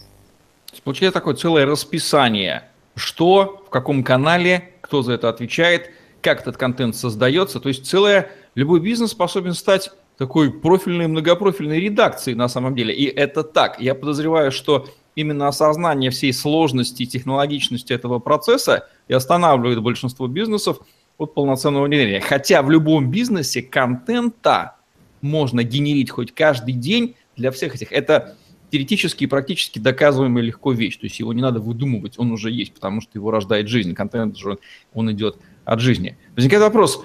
Получается 0.84 1.20
такое 1.20 1.36
целое 1.36 1.66
расписание, 1.66 2.64
что, 3.00 3.64
в 3.66 3.70
каком 3.70 4.04
канале, 4.04 4.74
кто 4.82 5.02
за 5.02 5.14
это 5.14 5.30
отвечает, 5.30 5.90
как 6.22 6.42
этот 6.42 6.58
контент 6.58 6.96
создается, 6.96 7.60
то 7.60 7.70
есть 7.70 7.86
целое 7.86 8.30
любой 8.56 8.80
бизнес 8.80 9.12
способен 9.12 9.54
стать 9.54 9.92
такой 10.18 10.52
профильной, 10.52 11.08
многопрофильной 11.08 11.80
редакцией 11.80 12.36
на 12.36 12.50
самом 12.50 12.76
деле. 12.76 12.94
И 12.94 13.06
это 13.06 13.44
так. 13.44 13.80
Я 13.80 13.96
подозреваю, 13.96 14.52
что 14.52 14.88
именно 15.16 15.48
осознание 15.48 16.12
всей 16.12 16.34
сложности 16.34 17.04
и 17.04 17.08
технологичности 17.08 17.94
этого 17.94 18.20
процесса 18.20 18.88
и 19.08 19.14
останавливает 19.14 19.82
большинство 19.82 20.28
бизнесов 20.28 20.80
от 21.18 21.34
полноценного 21.34 21.86
внедрения. 21.86 22.20
Хотя 22.20 22.62
в 22.62 22.70
любом 22.70 23.10
бизнесе 23.10 23.62
контента 23.62 24.76
можно 25.22 25.64
генерить 25.64 26.10
хоть 26.10 26.34
каждый 26.34 26.74
день 26.74 27.16
для 27.36 27.52
всех 27.52 27.76
этих. 27.76 27.92
Это 27.92 28.38
теоретически 28.72 29.24
и 29.24 29.28
практически 29.28 29.80
доказываемая 29.80 30.44
легко 30.44 30.72
вещь. 30.72 30.98
То 30.98 31.06
есть 31.06 31.20
его 31.20 31.34
не 31.34 31.42
надо 31.42 31.60
выдумывать, 31.60 32.18
он 32.18 32.32
уже 32.32 32.52
есть, 32.52 32.74
потому 32.74 33.02
что 33.02 33.12
его 33.14 33.32
рождает 33.32 33.68
жизнь. 33.68 33.94
Контент 33.94 34.38
же 34.38 34.60
он 34.94 35.12
идет 35.12 35.38
от 35.66 35.80
жизни. 35.80 36.18
Возникает 36.36 36.64
вопрос, 36.64 37.04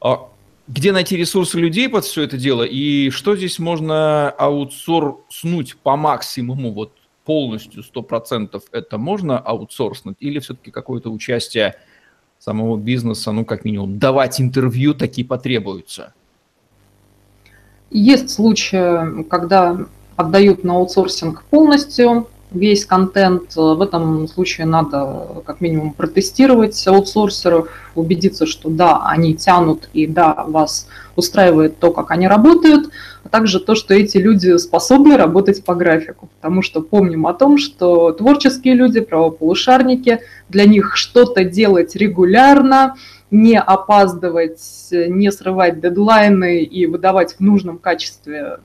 а 0.00 0.30
где 0.68 0.92
найти 0.92 1.16
ресурсы 1.16 1.58
людей 1.58 1.88
под 1.88 2.04
все 2.04 2.22
это 2.22 2.36
дело, 2.36 2.62
и 2.62 3.10
что 3.10 3.34
здесь 3.36 3.58
можно 3.58 4.30
аутсорснуть 4.30 5.76
по 5.76 5.96
максимуму, 5.96 6.72
вот 6.72 6.92
полностью, 7.24 7.82
100% 7.82 8.62
это 8.70 8.98
можно 8.98 9.38
аутсорснуть, 9.38 10.16
или 10.20 10.38
все-таки 10.38 10.70
какое-то 10.70 11.10
участие 11.10 11.74
самого 12.38 12.76
бизнеса, 12.76 13.32
ну, 13.32 13.44
как 13.44 13.64
минимум, 13.64 13.98
давать 13.98 14.40
интервью 14.40 14.94
такие 14.94 15.26
потребуются? 15.26 16.14
Есть 17.90 18.30
случаи, 18.30 19.24
когда 19.24 19.86
отдают 20.20 20.64
на 20.64 20.74
аутсорсинг 20.74 21.42
полностью, 21.50 22.28
весь 22.52 22.84
контент. 22.84 23.54
В 23.54 23.80
этом 23.80 24.26
случае 24.28 24.66
надо 24.66 25.42
как 25.44 25.60
минимум 25.60 25.92
протестировать 25.92 26.86
аутсорсеров, 26.86 27.68
убедиться, 27.94 28.46
что 28.46 28.68
да, 28.68 29.02
они 29.06 29.34
тянут 29.34 29.88
и 29.92 30.06
да, 30.06 30.44
вас 30.46 30.88
устраивает 31.16 31.78
то, 31.78 31.92
как 31.92 32.10
они 32.10 32.28
работают, 32.28 32.90
а 33.24 33.28
также 33.28 33.60
то, 33.60 33.74
что 33.74 33.94
эти 33.94 34.16
люди 34.16 34.56
способны 34.56 35.16
работать 35.16 35.64
по 35.64 35.74
графику. 35.74 36.28
Потому 36.40 36.62
что 36.62 36.80
помним 36.80 37.26
о 37.26 37.34
том, 37.34 37.58
что 37.58 38.12
творческие 38.12 38.74
люди, 38.74 39.00
правополушарники, 39.00 40.20
для 40.48 40.64
них 40.64 40.96
что-то 40.96 41.44
делать 41.44 41.94
регулярно, 41.96 42.94
не 43.30 43.58
опаздывать, 43.58 44.60
не 44.90 45.30
срывать 45.30 45.80
дедлайны 45.80 46.62
и 46.62 46.86
выдавать 46.86 47.34
в 47.34 47.40
нужном 47.40 47.78
качестве 47.78 48.58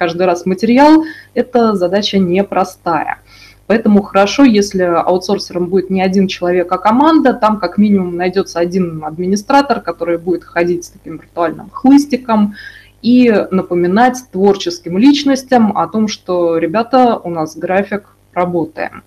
каждый 0.00 0.26
раз 0.26 0.46
материал, 0.46 1.04
это 1.34 1.74
задача 1.74 2.18
непростая. 2.18 3.18
Поэтому 3.66 4.00
хорошо, 4.02 4.44
если 4.44 4.82
аутсорсером 4.82 5.66
будет 5.66 5.90
не 5.90 6.00
один 6.00 6.26
человек, 6.26 6.72
а 6.72 6.78
команда, 6.78 7.34
там 7.34 7.60
как 7.60 7.76
минимум 7.76 8.16
найдется 8.16 8.58
один 8.58 9.04
администратор, 9.04 9.82
который 9.82 10.16
будет 10.16 10.42
ходить 10.42 10.86
с 10.86 10.88
таким 10.88 11.18
виртуальным 11.18 11.68
хлыстиком 11.70 12.54
и 13.02 13.30
напоминать 13.50 14.16
творческим 14.32 14.96
личностям 14.96 15.76
о 15.76 15.86
том, 15.86 16.08
что, 16.08 16.56
ребята, 16.56 17.20
у 17.22 17.28
нас 17.28 17.54
график, 17.54 18.04
работаем. 18.32 19.02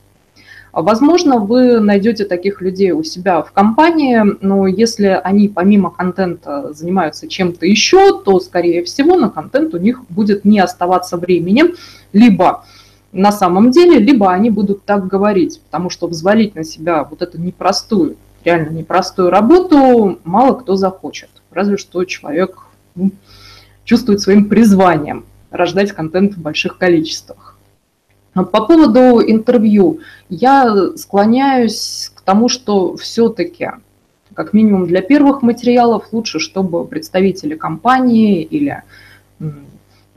Возможно, 0.73 1.37
вы 1.37 1.79
найдете 1.79 2.25
таких 2.25 2.59
людей 2.59 2.93
у 2.93 3.03
себя 3.03 3.43
в 3.43 3.51
компании, 3.51 4.23
но 4.41 4.65
если 4.65 5.21
они 5.23 5.47
помимо 5.47 5.91
контента 5.91 6.73
занимаются 6.73 7.27
чем-то 7.27 7.67
еще, 7.67 8.19
то, 8.23 8.39
скорее 8.39 8.83
всего, 8.83 9.15
на 9.15 9.29
контент 9.29 9.75
у 9.75 9.77
них 9.77 10.03
будет 10.09 10.45
не 10.45 10.59
оставаться 10.59 11.17
времени, 11.17 11.65
либо 12.11 12.65
на 13.11 13.31
самом 13.31 13.69
деле, 13.69 13.99
либо 13.99 14.31
они 14.31 14.49
будут 14.49 14.83
так 14.83 15.05
говорить, 15.05 15.61
потому 15.61 15.91
что 15.91 16.07
взвалить 16.07 16.55
на 16.55 16.63
себя 16.63 17.03
вот 17.03 17.21
эту 17.21 17.39
непростую, 17.39 18.17
реально 18.43 18.71
непростую 18.71 19.29
работу 19.29 20.19
мало 20.23 20.55
кто 20.55 20.75
захочет. 20.75 21.29
Разве 21.51 21.77
что 21.77 22.03
человек 22.05 22.57
ну, 22.95 23.11
чувствует 23.83 24.21
своим 24.21 24.49
призванием 24.49 25.25
рождать 25.51 25.91
контент 25.91 26.33
в 26.33 26.41
больших 26.41 26.79
количествах. 26.79 27.42
По 28.33 28.65
поводу 28.65 29.21
интервью, 29.21 29.99
я 30.29 30.95
склоняюсь 30.95 32.11
к 32.15 32.21
тому, 32.21 32.49
что 32.49 32.95
все-таки, 32.97 33.71
как 34.33 34.53
минимум 34.53 34.87
для 34.87 35.01
первых 35.01 35.43
материалов, 35.43 36.07
лучше, 36.11 36.39
чтобы 36.39 36.85
представители 36.85 37.55
компании 37.55 38.41
или 38.41 38.81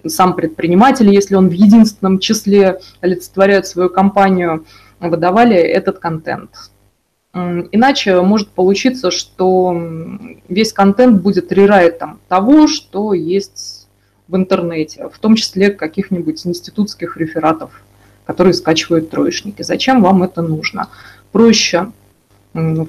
сам 0.07 0.35
предприниматель, 0.35 1.11
если 1.11 1.35
он 1.35 1.49
в 1.49 1.53
единственном 1.53 2.19
числе 2.19 2.81
олицетворяет 3.01 3.67
свою 3.67 3.91
компанию, 3.91 4.65
выдавали 4.99 5.57
этот 5.57 5.99
контент. 5.99 6.51
Иначе 7.35 8.23
может 8.23 8.49
получиться, 8.49 9.11
что 9.11 9.79
весь 10.49 10.73
контент 10.73 11.21
будет 11.21 11.53
рерайтом 11.53 12.19
того, 12.29 12.67
что 12.67 13.13
есть 13.13 13.89
в 14.27 14.37
интернете, 14.37 15.11
в 15.13 15.19
том 15.19 15.35
числе 15.35 15.71
каких-нибудь 15.71 16.47
институтских 16.47 17.19
рефератов, 17.19 17.83
которые 18.27 18.55
скачивают 18.55 19.11
троечники. 19.11 19.62
Зачем 19.62 20.03
вам 20.03 20.23
это 20.23 20.43
нужно? 20.43 20.89
Проще 21.33 21.93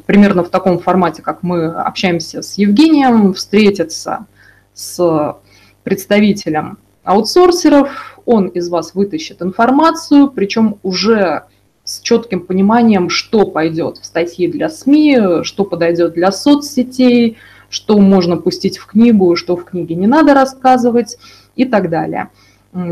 примерно 0.05 0.43
в 0.43 0.49
таком 0.49 0.79
формате, 0.79 1.21
как 1.21 1.43
мы 1.43 1.65
общаемся 1.65 2.41
с 2.41 2.57
Евгением, 2.57 3.33
встретиться 3.33 4.25
с 4.73 5.35
представителем 5.83 6.77
аутсорсеров, 7.03 8.19
он 8.25 8.47
из 8.47 8.69
вас 8.69 8.93
вытащит 8.93 9.41
информацию, 9.41 10.29
причем 10.29 10.77
уже 10.83 11.43
с 11.83 12.01
четким 12.01 12.41
пониманием, 12.41 13.09
что 13.09 13.45
пойдет 13.45 13.97
в 13.97 14.05
статьи 14.05 14.47
для 14.47 14.69
СМИ, 14.69 15.43
что 15.43 15.63
подойдет 15.63 16.13
для 16.13 16.31
соцсетей, 16.31 17.37
что 17.69 17.97
можно 17.97 18.35
пустить 18.37 18.77
в 18.77 18.85
книгу, 18.85 19.35
что 19.35 19.55
в 19.55 19.63
книге 19.63 19.95
не 19.95 20.07
надо 20.07 20.33
рассказывать 20.33 21.17
и 21.55 21.63
так 21.65 21.89
далее. 21.89 22.29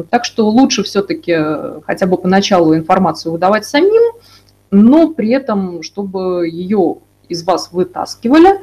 Так 0.10 0.26
что 0.26 0.50
лучше 0.50 0.84
все-таки 0.84 1.34
э, 1.36 1.82
хотя 1.86 2.06
бы 2.06 2.18
поначалу 2.18 2.76
информацию 2.76 3.32
выдавать 3.32 3.66
самим, 3.66 4.14
но 4.72 5.10
при 5.10 5.30
этом, 5.30 5.84
чтобы 5.84 6.48
ее 6.48 6.98
из 7.30 7.44
вас 7.44 7.72
вытаскивали, 7.72 8.60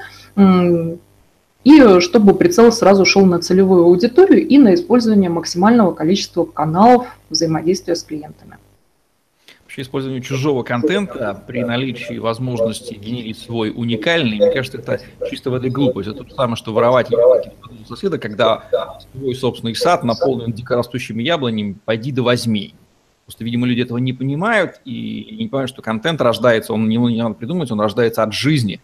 и 1.65 2.01
чтобы 2.01 2.35
прицел 2.35 2.73
сразу 2.73 3.05
шел 3.05 3.25
на 3.25 3.39
целевую 3.39 3.85
аудиторию 3.85 4.47
и 4.47 4.59
на 4.59 4.75
использование 4.75 5.31
максимального 5.31 5.93
количества 5.93 6.45
каналов 6.45 7.07
взаимодействия 7.31 7.95
с 7.95 8.03
клиентами. 8.03 8.59
Вообще 9.73 9.83
использование 9.85 10.21
чужого 10.21 10.65
контента 10.65 11.43
при 11.47 11.65
наличии 11.65 12.19
возможности 12.19 12.93
генерить 12.93 13.39
свой 13.39 13.73
уникальный, 13.75 14.37
мне 14.37 14.53
кажется, 14.53 14.77
это 14.77 15.01
чисто 15.31 15.51
в 15.51 15.55
этой 15.55 15.71
глупость. 15.71 16.11
Это 16.11 16.25
то 16.25 16.29
же 16.29 16.35
самое, 16.35 16.57
что 16.57 16.75
воровать 16.75 17.11
яблоки 17.11 17.53
соседа, 17.89 18.19
когда 18.19 18.69
свой 19.15 19.35
собственный 19.35 19.75
сад 19.75 20.05
наполнен 20.05 20.53
дикорастущими 20.53 21.23
яблонями, 21.23 21.79
пойди 21.87 22.13
да 22.13 22.23
возьми. 22.23 22.75
Просто, 23.25 23.45
видимо, 23.45 23.67
люди 23.67 23.81
этого 23.81 23.97
не 23.97 24.13
понимают 24.13 24.79
и 24.85 25.39
не 25.41 25.49
понимают, 25.49 25.71
что 25.71 25.81
контент 25.81 26.21
рождается, 26.21 26.75
он 26.75 26.87
не, 26.91 26.99
не 26.99 27.23
надо 27.23 27.35
придумать, 27.35 27.71
он 27.71 27.81
рождается 27.81 28.23
от 28.23 28.35
жизни. 28.35 28.79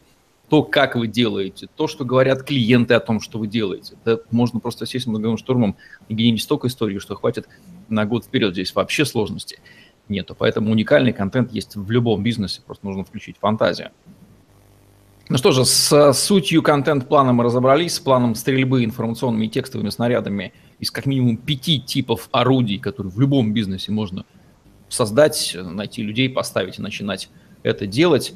То, 0.49 0.63
как 0.63 0.97
вы 0.97 1.07
делаете, 1.07 1.69
то, 1.77 1.87
что 1.87 2.07
говорят 2.07 2.45
клиенты 2.45 2.95
о 2.95 3.01
том, 3.01 3.21
что 3.21 3.39
вы 3.39 3.47
делаете. 3.47 3.97
Это 4.07 4.23
можно 4.31 4.59
просто 4.59 4.87
сесть 4.87 5.07
многим 5.07 5.37
штурмом 5.37 5.77
и 6.09 6.15
генерить 6.15 6.41
столько 6.41 6.69
историй, 6.69 6.99
что 6.99 7.15
хватит 7.15 7.47
на 7.91 8.07
год 8.07 8.25
вперед. 8.25 8.55
Здесь 8.55 8.75
вообще 8.75 9.05
сложности 9.05 9.59
нету. 10.09 10.35
Поэтому 10.39 10.71
уникальный 10.71 11.13
контент 11.13 11.53
есть 11.53 11.77
в 11.77 11.91
любом 11.91 12.23
бизнесе, 12.23 12.63
просто 12.65 12.87
нужно 12.87 13.05
включить 13.05 13.37
фантазию. 13.39 13.91
Ну 15.29 15.37
что 15.37 15.53
же, 15.53 15.67
с 15.67 16.13
сутью 16.15 16.63
контент-плана 16.63 17.35
мы 17.35 17.45
разобрались, 17.45 17.97
с 17.97 18.01
планом 18.01 18.35
стрельбы 18.35 18.83
информационными 18.83 19.45
и 19.45 19.49
текстовыми 19.51 19.91
снарядами 19.91 20.55
из 20.79 20.91
как 20.91 21.05
минимум 21.05 21.37
пяти 21.37 21.81
типов 21.81 22.31
орудий, 22.33 22.79
которые 22.79 23.13
в 23.13 23.21
любом 23.21 23.53
бизнесе 23.53 23.93
можно 23.93 24.25
создать, 24.89 25.55
найти 25.55 26.03
людей, 26.03 26.31
поставить 26.31 26.79
и 26.79 26.83
начинать 26.83 27.29
это 27.63 27.87
делать. 27.87 28.33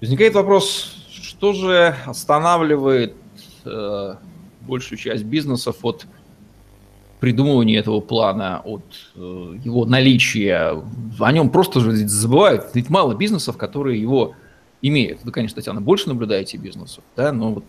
Возникает 0.00 0.34
вопрос, 0.34 0.96
что 1.08 1.52
же 1.52 1.94
останавливает 2.04 3.14
э, 3.64 4.14
большую 4.62 4.98
часть 4.98 5.24
бизнесов 5.24 5.76
от 5.84 6.06
придумывания 7.24 7.78
этого 7.78 8.00
плана, 8.00 8.60
от 8.66 8.84
э, 9.16 9.18
его 9.64 9.86
наличия. 9.86 10.78
О 11.18 11.32
нем 11.32 11.48
просто 11.48 11.80
же 11.80 11.96
забывают. 12.06 12.66
Ведь 12.74 12.90
мало 12.90 13.14
бизнесов, 13.14 13.56
которые 13.56 13.98
его 13.98 14.34
имеют. 14.82 15.20
Вы, 15.24 15.32
конечно, 15.32 15.56
Татьяна, 15.56 15.80
больше 15.80 16.10
наблюдаете 16.10 16.58
бизнесов, 16.58 17.02
да, 17.16 17.32
но 17.32 17.54
вот 17.54 17.64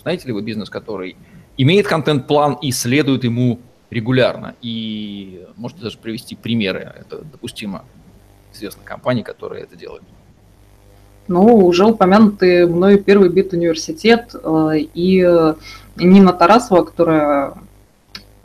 знаете 0.00 0.26
ли 0.28 0.32
вы 0.32 0.40
бизнес, 0.40 0.70
который 0.70 1.18
имеет 1.58 1.86
контент-план 1.86 2.56
и 2.62 2.72
следует 2.72 3.24
ему 3.24 3.60
регулярно? 3.90 4.54
И 4.62 5.44
можете 5.56 5.82
даже 5.82 5.98
привести 5.98 6.34
примеры, 6.34 6.90
это 6.98 7.18
допустимо 7.30 7.84
известных 8.54 8.86
компаний, 8.86 9.22
которые 9.22 9.64
это 9.64 9.76
делают. 9.76 10.02
Ну, 11.28 11.42
уже 11.66 11.84
упомянутый 11.84 12.66
мной 12.66 12.96
первый 12.96 13.28
бит 13.28 13.52
университет 13.52 14.34
э, 14.34 14.70
и 14.94 15.54
Нина 15.96 16.32
Тарасова, 16.32 16.84
которая 16.84 17.52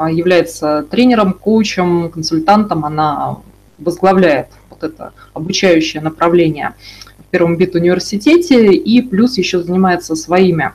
является 0.07 0.85
тренером, 0.89 1.33
коучем, 1.33 2.09
консультантом, 2.09 2.85
она 2.85 3.37
возглавляет 3.77 4.47
вот 4.69 4.83
это 4.83 5.13
обучающее 5.33 6.01
направление 6.01 6.73
в 7.17 7.31
первом 7.31 7.57
бит 7.57 7.75
университете 7.75 8.73
и 8.73 9.01
плюс 9.01 9.37
еще 9.37 9.61
занимается 9.61 10.15
своими 10.15 10.71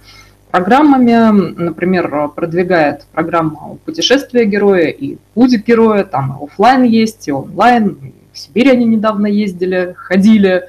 программами, 0.53 1.61
например, 1.61 2.29
продвигает 2.29 3.07
программу 3.13 3.81
путешествия 3.85 4.45
героя 4.45 4.87
и 4.87 5.17
путь 5.35 5.57
героя, 5.67 6.05
там 6.05 6.39
офлайн 6.41 6.85
есть, 6.85 7.27
и 7.27 7.33
онлайн, 7.33 8.13
в 8.33 8.39
Сибирь 8.39 8.71
они 8.71 8.85
недавно 8.85 9.27
ездили, 9.27 9.95
ходили, 9.97 10.69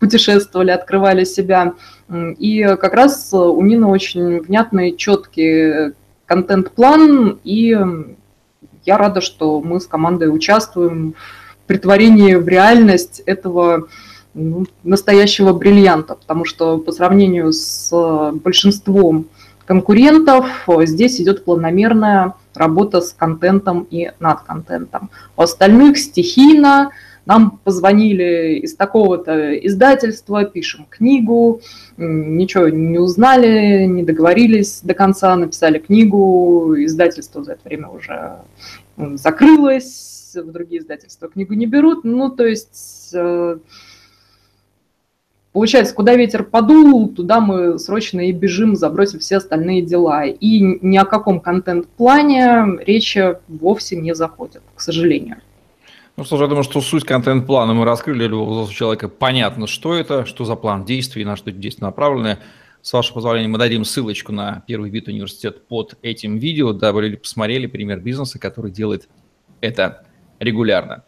путешествовали, 0.00 0.72
открывали 0.72 1.22
себя. 1.22 1.74
И 2.10 2.64
как 2.64 2.94
раз 2.94 3.32
у 3.32 3.62
Нины 3.62 3.86
очень 3.86 4.40
внятный, 4.40 4.96
четкий 4.96 5.92
контент-план, 6.26 7.40
и 7.44 7.76
я 8.84 8.98
рада, 8.98 9.20
что 9.20 9.60
мы 9.60 9.80
с 9.80 9.86
командой 9.86 10.34
участвуем 10.34 11.14
в 11.64 11.66
притворении 11.66 12.34
в 12.34 12.48
реальность 12.48 13.22
этого 13.26 13.88
ну, 14.34 14.66
настоящего 14.82 15.52
бриллианта, 15.52 16.14
потому 16.14 16.44
что 16.44 16.78
по 16.78 16.92
сравнению 16.92 17.52
с 17.52 17.92
большинством 18.42 19.26
конкурентов 19.66 20.46
здесь 20.84 21.20
идет 21.20 21.44
планомерная 21.44 22.34
работа 22.54 23.00
с 23.00 23.12
контентом 23.12 23.86
и 23.90 24.10
над 24.20 24.40
контентом. 24.40 25.10
У 25.36 25.42
остальных 25.42 25.98
стихийно, 25.98 26.90
нам 27.26 27.60
позвонили 27.62 28.58
из 28.62 28.74
такого-то 28.74 29.54
издательства, 29.66 30.44
пишем 30.44 30.86
книгу, 30.90 31.60
ничего 31.96 32.68
не 32.68 32.98
узнали, 32.98 33.84
не 33.84 34.02
договорились 34.02 34.80
до 34.82 34.94
конца, 34.94 35.36
написали 35.36 35.78
книгу, 35.78 36.74
издательство 36.78 37.44
за 37.44 37.52
это 37.52 37.62
время 37.64 37.88
уже 37.88 38.36
закрылось, 38.96 40.34
в 40.34 40.50
другие 40.50 40.80
издательства 40.80 41.28
книгу 41.28 41.54
не 41.54 41.66
берут. 41.66 42.04
Ну, 42.04 42.30
то 42.30 42.46
есть 42.46 43.10
э, 43.14 43.58
Получается, 45.52 45.94
куда 45.94 46.14
ветер 46.14 46.44
подул, 46.44 47.10
туда 47.10 47.40
мы 47.40 47.78
срочно 47.78 48.26
и 48.26 48.32
бежим, 48.32 48.74
забросив 48.74 49.20
все 49.20 49.36
остальные 49.36 49.82
дела. 49.82 50.24
И 50.24 50.60
ни 50.80 50.96
о 50.96 51.04
каком 51.04 51.40
контент-плане 51.40 52.78
речи 52.86 53.36
вовсе 53.48 53.96
не 53.96 54.14
заходит, 54.14 54.62
к 54.74 54.80
сожалению. 54.80 55.36
Ну 56.16 56.24
что 56.24 56.36
ж, 56.36 56.40
я 56.42 56.46
думаю, 56.46 56.62
что 56.62 56.82
суть 56.82 57.04
контент-плана 57.04 57.72
мы 57.72 57.86
раскрыли 57.86 58.26
любого 58.26 58.70
человека. 58.70 59.08
Понятно, 59.08 59.66
что 59.66 59.94
это, 59.94 60.26
что 60.26 60.44
за 60.44 60.56
план 60.56 60.84
действий, 60.84 61.24
на 61.24 61.36
что 61.36 61.50
эти 61.50 61.56
действия 61.56 61.86
направлены. 61.86 62.38
С 62.82 62.92
вашего 62.92 63.14
позволения 63.14 63.48
мы 63.48 63.58
дадим 63.58 63.84
ссылочку 63.84 64.32
на 64.32 64.62
первый 64.66 64.90
вид 64.90 65.08
университет 65.08 65.66
под 65.68 65.94
этим 66.02 66.36
видео, 66.36 66.72
дабы 66.72 67.02
люди 67.02 67.16
посмотрели 67.16 67.66
пример 67.66 68.00
бизнеса, 68.00 68.38
который 68.38 68.70
делает 68.70 69.08
это 69.60 70.04
регулярно. 70.38 71.04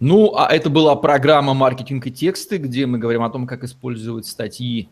Ну, 0.00 0.34
а 0.36 0.48
это 0.52 0.68
была 0.68 0.96
программа 0.96 1.54
«Маркетинг 1.54 2.06
и 2.08 2.12
тексты», 2.12 2.58
где 2.58 2.84
мы 2.84 2.98
говорим 2.98 3.22
о 3.22 3.30
том, 3.30 3.46
как 3.46 3.64
использовать 3.64 4.26
статьи 4.26 4.88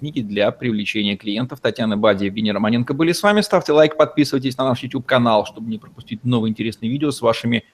книги 0.00 0.20
для 0.20 0.50
привлечения 0.50 1.16
клиентов. 1.16 1.60
Татьяна 1.60 1.96
Бади 1.96 2.24
и 2.24 2.26
Евгений 2.26 2.50
Романенко 2.50 2.92
были 2.94 3.12
с 3.12 3.22
вами. 3.22 3.40
Ставьте 3.42 3.72
лайк, 3.72 3.96
подписывайтесь 3.96 4.56
на 4.56 4.64
наш 4.64 4.82
YouTube-канал, 4.82 5.46
чтобы 5.46 5.70
не 5.70 5.78
пропустить 5.78 6.24
новые 6.24 6.50
интересные 6.50 6.90
видео 6.90 7.12
с 7.12 7.20
вашими 7.20 7.64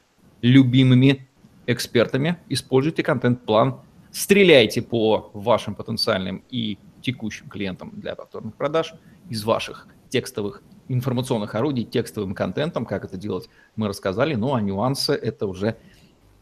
любимыми 0.43 1.27
экспертами, 1.67 2.37
используйте 2.49 3.03
контент-план, 3.03 3.81
стреляйте 4.11 4.83
по 4.83 5.31
вашим 5.33 5.75
потенциальным 5.75 6.43
и 6.51 6.79
текущим 7.01 7.49
клиентам 7.49 7.93
для 7.95 8.15
повторных 8.15 8.55
продаж 8.55 8.95
из 9.31 9.45
ваших 9.45 9.87
текстовых 10.11 10.63
информационных 10.89 11.55
орудий, 11.55 11.85
текстовым 11.85 12.35
контентом, 12.35 12.85
как 12.85 13.05
это 13.05 13.17
делать, 13.17 13.49
мы 13.77 13.89
рассказали, 13.89 14.35
ну 14.35 14.55
а 14.55 14.61
нюансы 14.61 15.13
это 15.13 15.47
уже 15.47 15.77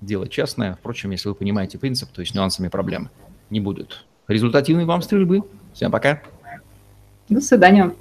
дело 0.01 0.29
частное. 0.29 0.75
Впрочем, 0.75 1.11
если 1.11 1.29
вы 1.29 1.35
понимаете 1.35 1.79
принцип, 1.79 2.11
то 2.11 2.21
есть 2.21 2.35
нюансами 2.35 2.69
проблем 2.69 3.11
не 3.51 3.61
будет. 3.61 4.05
Результативной 4.27 4.87
вам 4.87 5.03
стрельбы. 5.03 5.43
Всем 5.75 5.93
пока. 5.93 6.23
До 7.29 7.41
свидания. 7.41 7.95